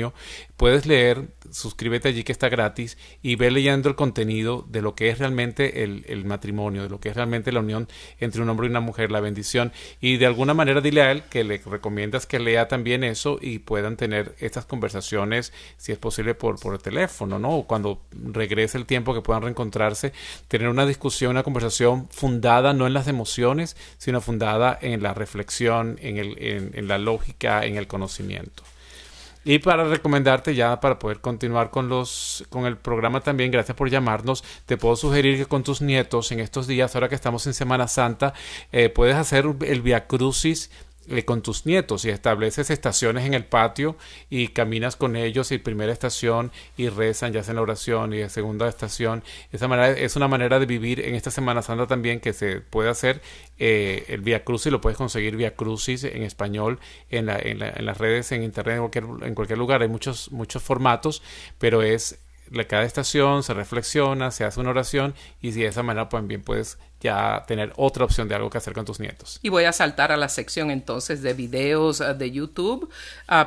[0.58, 5.10] puedes leer, suscríbete allí que está gratis y ve leyendo el contenido de lo que
[5.10, 7.88] es realmente el, matrimonio, de lo que es realmente la unión
[8.20, 11.24] entre un hombre y una mujer, la bendición y de alguna manera dile a él
[11.24, 16.36] que le recomiendas que lea también eso y puedan tener estas conversaciones si es posible
[16.36, 17.58] por, por el teléfono, ¿no?
[17.58, 20.14] O cuando regrese el tiempo que puedan reencontrarse,
[20.48, 25.98] tener una discusión, una conversación fundada no en las emociones, sino fundada en la reflexión,
[26.02, 28.64] en, el, en, en la lógica, en el conocimiento.
[29.44, 33.90] Y para recomendarte ya para poder continuar con los con el programa también, gracias por
[33.90, 34.44] llamarnos.
[34.66, 37.88] Te puedo sugerir que con tus nietos en estos días, ahora que estamos en Semana
[37.88, 38.34] Santa,
[38.72, 40.70] eh, puedes hacer el Via Crucis
[41.12, 43.98] eh, con tus nietos y estableces estaciones en el patio
[44.30, 48.68] y caminas con ellos y primera estación y rezan, ya hacen la oración y segunda
[48.68, 49.24] estación.
[49.52, 52.90] Esa manera es una manera de vivir en esta Semana Santa también que se puede
[52.90, 53.22] hacer
[53.60, 57.70] eh, el Via Crucis, lo puedes conseguir Via Crucis en español en, la, en, la,
[57.70, 59.82] en las redes, en internet, en cualquier, en cualquier lugar.
[59.82, 61.22] Hay muchos, muchos formatos,
[61.60, 62.20] pero es
[62.68, 67.44] cada estación se reflexiona, se hace una oración y de esa manera también puedes ya
[67.48, 69.40] tener otra opción de algo que hacer con tus nietos.
[69.42, 72.90] Y voy a saltar a la sección entonces de videos uh, de YouTube uh,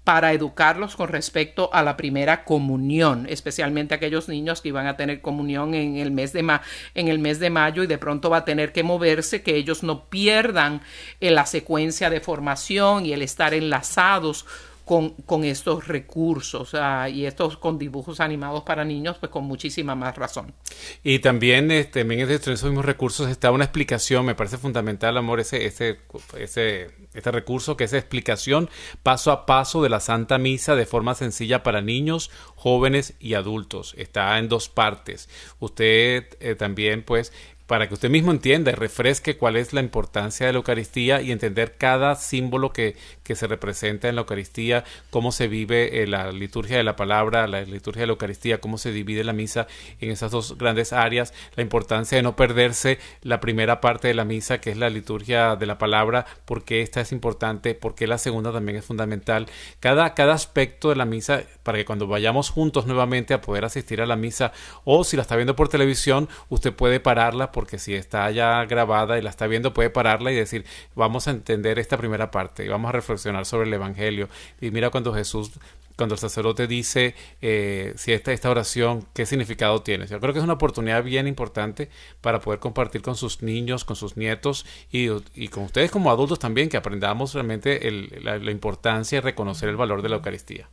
[0.05, 5.23] para educarlos con respecto a la primera comunión, especialmente aquellos niños que iban a tener
[5.23, 6.61] comunión en el mes de, ma
[6.95, 9.83] en el mes de mayo y de pronto va a tener que moverse, que ellos
[9.83, 10.83] no pierdan
[11.21, 14.45] en la secuencia de formación y el estar enlazados
[14.85, 19.95] con, con estos recursos uh, y estos con dibujos animados para niños, pues con muchísima
[19.95, 20.55] más razón.
[21.03, 25.41] Y también, este, también en esos mismos recursos está una explicación, me parece fundamental, amor,
[25.41, 26.01] ese, ese,
[26.39, 28.69] ese, este recurso, que es explicación
[29.03, 33.95] paso a paso de la Santa Misa de forma sencilla para niños, jóvenes y adultos.
[33.97, 35.29] Está en dos partes.
[35.61, 37.33] Usted eh, también, pues,
[37.67, 41.33] para que usted mismo entienda y refresque cuál es la importancia de la Eucaristía y
[41.33, 46.31] entender cada símbolo que, que se representa en la Eucaristía, cómo se vive eh, la
[46.31, 49.67] liturgia de la palabra, la liturgia de la Eucaristía, cómo se divide la misa
[50.01, 54.25] en esas dos grandes áreas, la importancia de no perderse la primera parte de la
[54.25, 58.53] misa, que es la liturgia de la palabra, porque esta es importante, porque la segunda
[58.53, 59.47] también es fundamental.
[59.81, 64.03] Cada, cada aspecto de la misa, para que cuando vayamos juntos nuevamente a poder asistir
[64.03, 64.53] a la misa,
[64.85, 69.17] o si la está viendo por televisión, usted puede pararla porque si está ya grabada
[69.17, 72.69] y la está viendo puede pararla y decir, vamos a entender esta primera parte y
[72.69, 74.29] vamos a reflexionar sobre el Evangelio.
[74.61, 75.53] Y mira cuando Jesús
[75.97, 80.07] cuando el sacerdote dice eh, si esta, esta oración, qué significado tiene.
[80.07, 81.89] Yo creo que es una oportunidad bien importante
[82.21, 85.09] para poder compartir con sus niños, con sus nietos y,
[85.49, 87.81] con ustedes como adultos también, que aprendamos realmente
[88.23, 90.69] la, la importancia y reconocer el valor de la Eucaristía.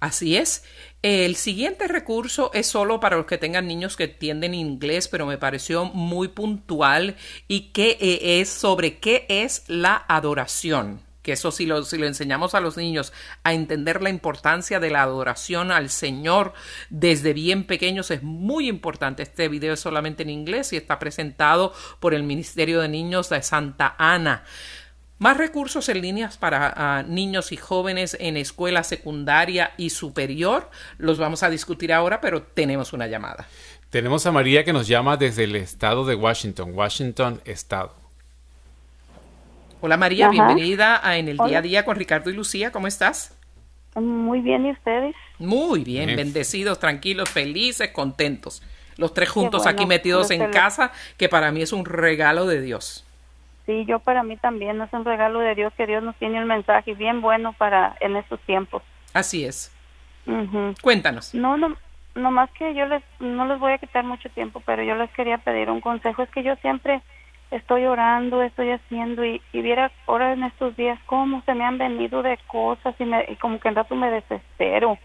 [0.00, 0.64] Así es.
[1.02, 5.38] El siguiente recurso es solo para los que tengan niños que entienden inglés, pero me
[5.38, 7.16] pareció muy puntual
[7.48, 7.98] y que
[8.40, 11.02] es sobre qué es la adoración.
[11.22, 14.90] Que eso si lo, si lo enseñamos a los niños a entender la importancia de
[14.90, 16.54] la adoración al Señor
[16.90, 19.24] desde bien pequeños es muy importante.
[19.24, 23.42] Este video es solamente en inglés y está presentado por el Ministerio de Niños de
[23.42, 24.44] Santa Ana.
[25.18, 30.70] Más recursos en líneas para uh, niños y jóvenes en escuela secundaria y superior.
[30.96, 33.48] Los vamos a discutir ahora, pero tenemos una llamada.
[33.90, 37.94] Tenemos a María que nos llama desde el estado de Washington, Washington Estado.
[39.80, 40.32] Hola María, Ajá.
[40.32, 41.48] bienvenida a En el Hola.
[41.48, 42.70] Día a Día con Ricardo y Lucía.
[42.70, 43.36] ¿Cómo estás?
[43.96, 45.16] Muy bien, ¿y ustedes?
[45.38, 46.16] Muy bien, bien.
[46.16, 48.62] bendecidos, tranquilos, felices, contentos.
[48.96, 52.60] Los tres juntos bueno, aquí metidos en casa, que para mí es un regalo de
[52.60, 53.04] Dios.
[53.68, 56.48] Sí, yo para mí también es un regalo de Dios que Dios nos tiene un
[56.48, 58.82] mensaje bien bueno para en estos tiempos.
[59.12, 59.70] Así es.
[60.24, 60.80] Uh -huh.
[60.80, 61.34] Cuéntanos.
[61.34, 61.76] No, no,
[62.14, 65.10] no más que yo les no les voy a quitar mucho tiempo, pero yo les
[65.10, 66.22] quería pedir un consejo.
[66.22, 67.02] Es que yo siempre
[67.50, 71.76] estoy orando, estoy haciendo y, y viera ahora en estos días cómo se me han
[71.76, 74.96] venido de cosas y, me, y como que en rato me desespero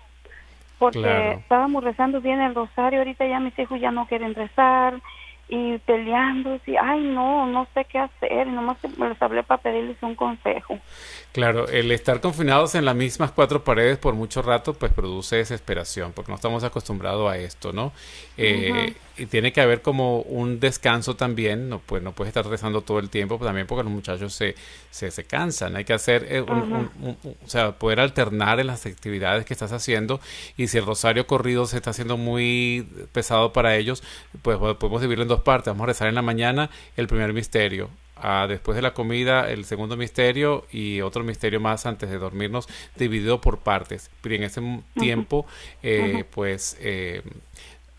[0.80, 1.32] porque claro.
[1.40, 5.02] estábamos rezando bien el rosario, ahorita ya mis hijos ya no quieren rezar
[5.50, 10.16] y peleando, y ay no, no sé qué hacer, nomás les hablé para pedirles un
[10.16, 10.80] consejo.
[11.32, 16.14] Claro, el estar confinados en las mismas cuatro paredes por mucho rato, pues produce desesperación,
[16.14, 17.92] porque no estamos acostumbrados a esto, ¿no?
[18.38, 18.96] Eh, uh -huh.
[19.16, 22.98] Y tiene que haber como un descanso también, no, pues no puedes estar rezando todo
[23.00, 24.56] el tiempo, pues también porque los muchachos se,
[24.90, 26.90] se, se cansan, hay que hacer, eh, un,
[27.24, 30.20] o sea, poder alternar en las actividades que estás haciendo,
[30.58, 34.02] y si el rosario corrido se está haciendo muy pesado para ellos,
[34.42, 37.90] pues podemos dividirlo en dos partes, vamos a rezar en la mañana el primer misterio,
[38.48, 43.42] después de la comida el segundo misterio y otro misterio más antes de dormirnos dividido
[43.42, 44.84] por partes pero en ese uh -huh.
[45.00, 45.46] tiempo
[45.82, 46.26] eh, uh -huh.
[46.26, 47.22] pues eh,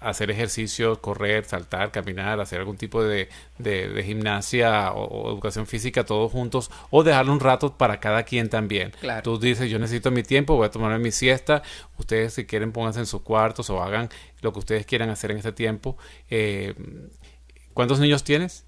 [0.04, 3.28] hacer ejercicio, correr, saltar, caminar, hacer algún tipo de,
[3.58, 8.22] de, de gimnasia o, o, educación física todos juntos o dejarlo un rato para cada
[8.22, 8.92] quien también.
[9.00, 9.22] Claro.
[9.22, 11.62] Tú dices, yo necesito mi tiempo, voy a tomarme mi siesta,
[11.98, 14.08] ustedes si quieren pónganse en sus cuartos o hagan
[14.42, 15.96] lo que ustedes quieran hacer en este tiempo.
[16.30, 16.74] Eh,
[17.72, 18.66] ¿Cuántos niños tienes?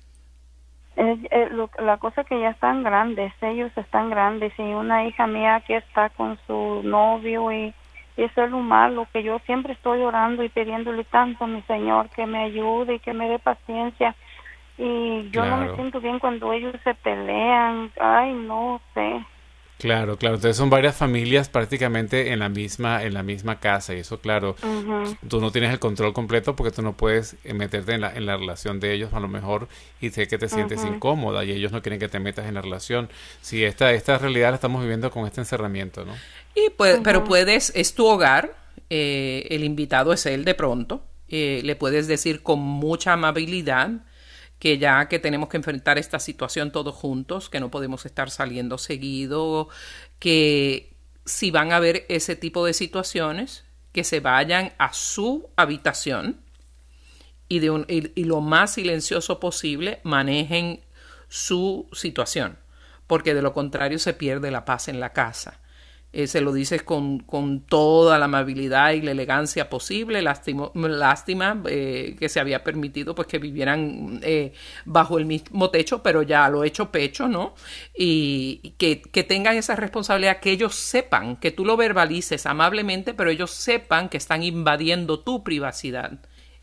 [0.96, 5.26] Eh, eh, lo, la cosa que ya están grandes, ellos están grandes y una hija
[5.26, 7.74] mía que está con su novio y
[8.16, 12.08] eso es lo malo, que yo siempre estoy orando y pidiéndole tanto a mi Señor
[12.10, 14.14] que me ayude y que me dé paciencia
[14.78, 15.50] y yo claro.
[15.50, 19.24] no me siento bien cuando ellos se pelean, ay no sé.
[19.78, 20.36] Claro, claro.
[20.36, 24.56] Entonces son varias familias prácticamente en la misma en la misma casa y eso, claro,
[24.62, 25.18] uh -huh.
[25.28, 28.24] tú no tienes el control completo porque tú no puedes eh, meterte en la, en
[28.24, 29.68] la relación de ellos a lo mejor
[30.00, 30.94] y sé que te sientes uh -huh.
[30.94, 33.10] incómoda y ellos no quieren que te metas en la relación.
[33.42, 36.14] Sí, esta esta realidad la estamos viviendo con este encerramiento, ¿no?
[36.54, 37.04] Y pues, uh -huh.
[37.04, 38.56] pero puedes es tu hogar,
[38.88, 43.90] eh, el invitado es él de pronto, eh, le puedes decir con mucha amabilidad
[44.58, 48.78] que ya que tenemos que enfrentar esta situación todos juntos, que no podemos estar saliendo
[48.78, 49.68] seguido,
[50.18, 56.40] que si van a haber ese tipo de situaciones, que se vayan a su habitación
[57.48, 60.80] y, de un, y, lo más silencioso posible manejen
[61.28, 62.58] su situación,
[63.06, 65.60] porque de lo contrario se pierde la paz en la casa.
[66.16, 72.16] Eh, se lo dices con, con, toda la amabilidad y la elegancia posible, lástima eh,
[72.18, 74.54] que se había permitido pues que vivieran eh,
[74.86, 77.54] bajo el mismo techo, pero ya lo he hecho pecho, ¿no?
[77.94, 83.28] Y, que, que tengan esa responsabilidad, que ellos sepan, que tú lo verbalices amablemente, pero
[83.28, 86.18] ellos sepan que están invadiendo tu privacidad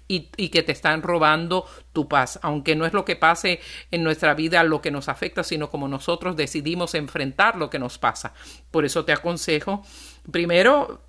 [0.07, 3.59] y, que te están robando tu paz, aunque no es lo que pase
[3.91, 7.97] en nuestra vida lo que nos afecta, sino como nosotros decidimos enfrentar lo que nos
[7.97, 8.33] pasa.
[8.71, 9.83] Por eso te aconsejo,
[10.31, 11.01] primero,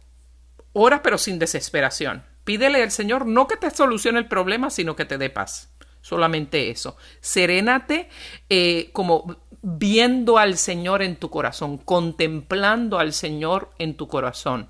[0.72, 2.24] ora pero sin desesperación.
[2.44, 5.70] Pídele al Señor no que te solucione el problema, sino que te dé paz.
[6.00, 6.96] Solamente eso.
[7.20, 8.08] Serénate
[8.50, 14.68] eh, como viendo al Señor en tu corazón, contemplando al Señor en tu corazón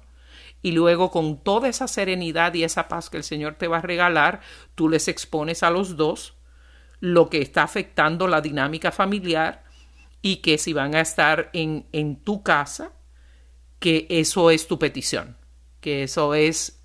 [0.64, 3.82] y luego con toda esa serenidad y esa paz que el Señor te va a
[3.82, 4.40] regalar,
[4.74, 6.38] tú les expones a los dos
[7.00, 9.62] lo que está afectando la dinámica familiar
[10.22, 12.92] y que si van a estar en, en tu casa,
[13.78, 15.36] que eso es tu petición,
[15.82, 16.82] que eso es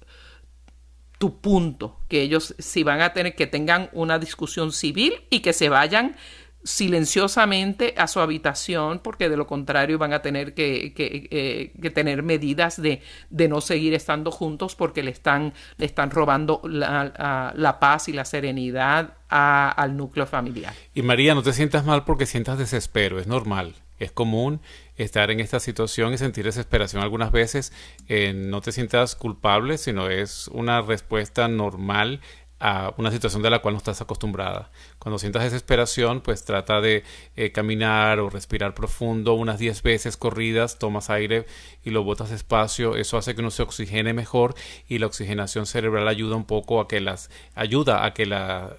[1.18, 5.54] tu punto, que ellos si van a tener que tengan una discusión civil y que
[5.54, 6.18] se vayan
[6.64, 12.82] silenciosamente a su habitación porque de lo contrario van a tener que, eh, tener medidas
[12.82, 18.10] de, de, no seguir estando juntos porque le están, le están robando la, la paz
[18.10, 20.74] y la serenidad al núcleo familiar.
[20.94, 23.76] Y María, no te sientas mal porque sientas desespero, es normal.
[24.00, 24.62] Es común
[24.96, 27.74] estar en esta situación y sentir desesperación algunas veces.
[28.08, 32.22] Eh, no te sientas culpable, sino es una respuesta normal
[32.60, 34.72] a una situación de la cual no estás acostumbrada.
[35.00, 37.04] Cuando sientas desesperación, pues trata de
[37.36, 41.46] eh, caminar o respirar profundo unas 10 veces corridas, tomas aire
[41.84, 44.56] y lo botas despacio, eso hace que uno se oxigene mejor
[44.88, 48.76] y la oxigenación cerebral ayuda un poco a que las ayuda a que la,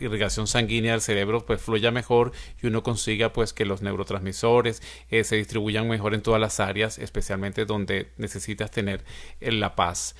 [0.00, 2.32] irrigación sanguínea del cerebro pues fluya mejor
[2.62, 6.98] y uno consiga pues que los neurotransmisores eh, se distribuyan mejor en todas las áreas,
[6.98, 9.04] especialmente donde necesitas tener
[9.40, 10.14] eh, la paz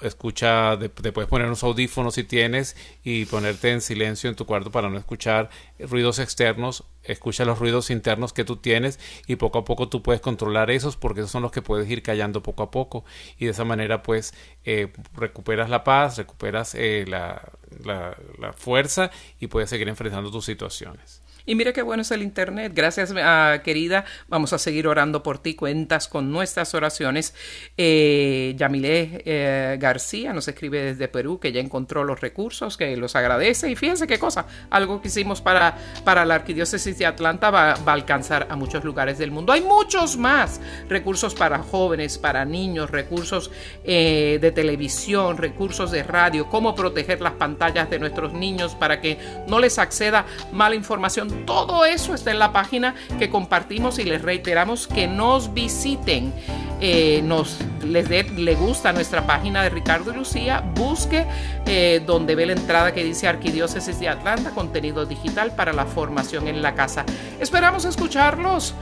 [0.00, 4.70] escucha, te puedes poner unos audífonos si tienes y ponerte en silencio en tu cuarto
[4.70, 9.64] para no escuchar ruidos externos, escucha los ruidos internos que tú tienes y poco a
[9.64, 12.70] poco tú puedes controlar esos porque esos son los que puedes ir callando poco a
[12.70, 13.04] poco
[13.38, 14.34] y de esa manera pues
[14.64, 17.52] eh, recuperas la paz, recuperas eh, la,
[17.84, 19.10] la, la fuerza
[19.40, 21.22] y puedes seguir enfrentando tus situaciones.
[21.46, 22.72] Y mira qué bueno es el Internet.
[22.74, 24.04] Gracias, ah, querida.
[24.26, 25.54] Vamos a seguir orando por ti.
[25.54, 27.34] Cuentas con nuestras oraciones.
[27.76, 33.14] Eh, Yamile eh, García nos escribe desde Perú que ya encontró los recursos, que los
[33.14, 33.70] agradece.
[33.70, 34.46] Y fíjense qué cosa.
[34.70, 39.16] Algo que hicimos para, para la Arquidiócesis de Atlanta va, a alcanzar a muchos lugares
[39.18, 39.52] del mundo.
[39.52, 43.52] Hay muchos más recursos para jóvenes, para niños, recursos
[43.84, 49.16] eh, de televisión, recursos de radio, cómo proteger las pantallas de nuestros niños para que
[49.46, 54.22] no les acceda mala información todo eso está en la página que compartimos y les
[54.22, 56.32] reiteramos que nos visiten.
[56.80, 61.24] Eh, nos les dé, le gusta nuestra página de Ricardo y Lucía, busque
[61.66, 66.48] eh, donde ve la entrada que dice Arquidiócesis de Atlanta, contenido digital para la formación
[66.48, 67.06] en la casa.
[67.40, 68.74] Esperamos escucharlos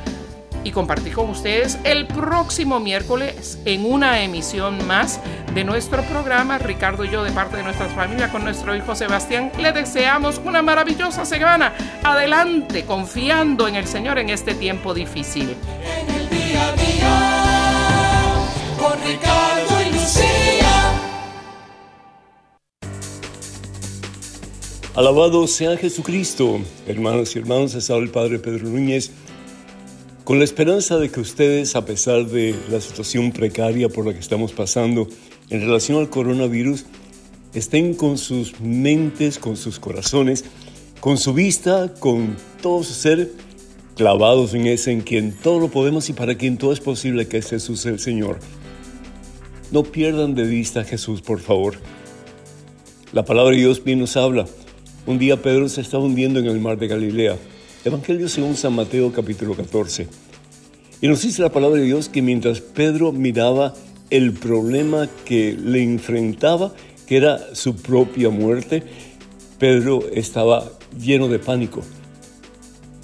[0.64, 5.20] y compartir con ustedes el próximo miércoles en una emisión más
[5.54, 6.58] de nuestro programa.
[6.58, 10.62] Ricardo y yo, de parte de nuestra familia, con nuestro hijo Sebastián, le deseamos una
[10.62, 11.74] maravillosa semana.
[12.02, 15.54] Adelante, confiando en el Señor en este tiempo difícil.
[16.00, 17.18] En el día a día,
[18.78, 20.34] con Ricardo y Lucía.
[24.94, 29.10] Alabado sea Jesucristo, hermanos y hermanos, es el Padre Pedro Núñez
[30.24, 34.20] con la esperanza de que ustedes, a pesar de la situación precaria por la que
[34.20, 35.06] estamos pasando
[35.50, 36.86] en relación al coronavirus,
[37.52, 40.46] estén con sus mentes, con sus corazones,
[41.00, 43.32] con su vista, con todo su ser,
[43.96, 47.36] clavados en ese en quien todo lo podemos y para quien todo es posible, que
[47.36, 48.38] es Jesús el Señor.
[49.72, 51.74] No pierdan de vista a Jesús, por favor.
[53.12, 54.46] La palabra de Dios bien nos habla.
[55.06, 57.36] Un día Pedro se estaba hundiendo en el mar de Galilea
[57.84, 60.08] Evangelio según San Mateo capítulo 14.
[61.02, 63.74] Y nos dice la palabra de Dios que mientras Pedro miraba
[64.08, 66.72] el problema que le enfrentaba,
[67.06, 68.82] que era su propia muerte,
[69.58, 70.64] Pedro estaba
[70.98, 71.82] lleno de pánico.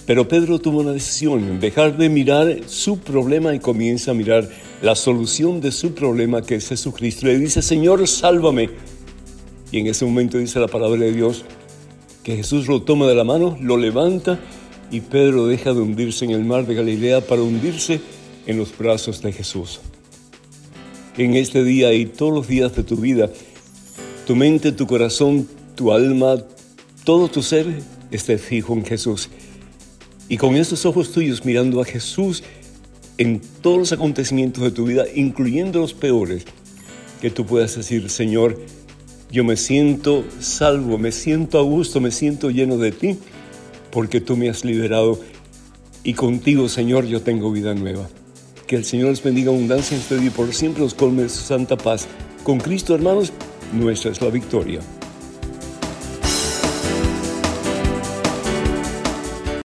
[0.07, 4.49] Pero Pedro tuvo una decisión, dejar de mirar su problema y comienza a mirar
[4.81, 7.27] la solución de su problema que es Jesucristo.
[7.27, 8.71] Le dice, Señor, sálvame.
[9.71, 11.45] Y en ese momento dice la palabra de Dios
[12.23, 14.41] que Jesús lo toma de la mano, lo levanta
[14.91, 18.01] y Pedro deja de hundirse en el mar de Galilea para hundirse
[18.47, 19.81] en los brazos de Jesús.
[21.15, 23.31] que en este día y todos los días de tu vida,
[24.27, 26.37] tu mente, tu corazón, tu alma,
[27.05, 27.67] todo tu ser
[28.11, 29.29] esté fijo en Jesús.
[30.29, 32.45] Y con estos ojos tuyos mirando a Jesús
[33.19, 36.45] en todos los acontecimientos de tu vida, incluyendo los peores,
[37.21, 38.59] que tú puedas decir, Señor,
[39.31, 43.19] yo me siento salvo, me siento a gusto, me siento lleno de ti,
[43.91, 45.19] porque tú me has liberado
[46.03, 48.09] y contigo, Señor, yo tengo vida nueva.
[48.67, 51.77] Que el Señor les bendiga abundancia en día y por siempre los colme su santa
[51.77, 52.07] paz.
[52.45, 53.33] Con Cristo, hermanos,
[53.73, 54.81] nuestra es la victoria.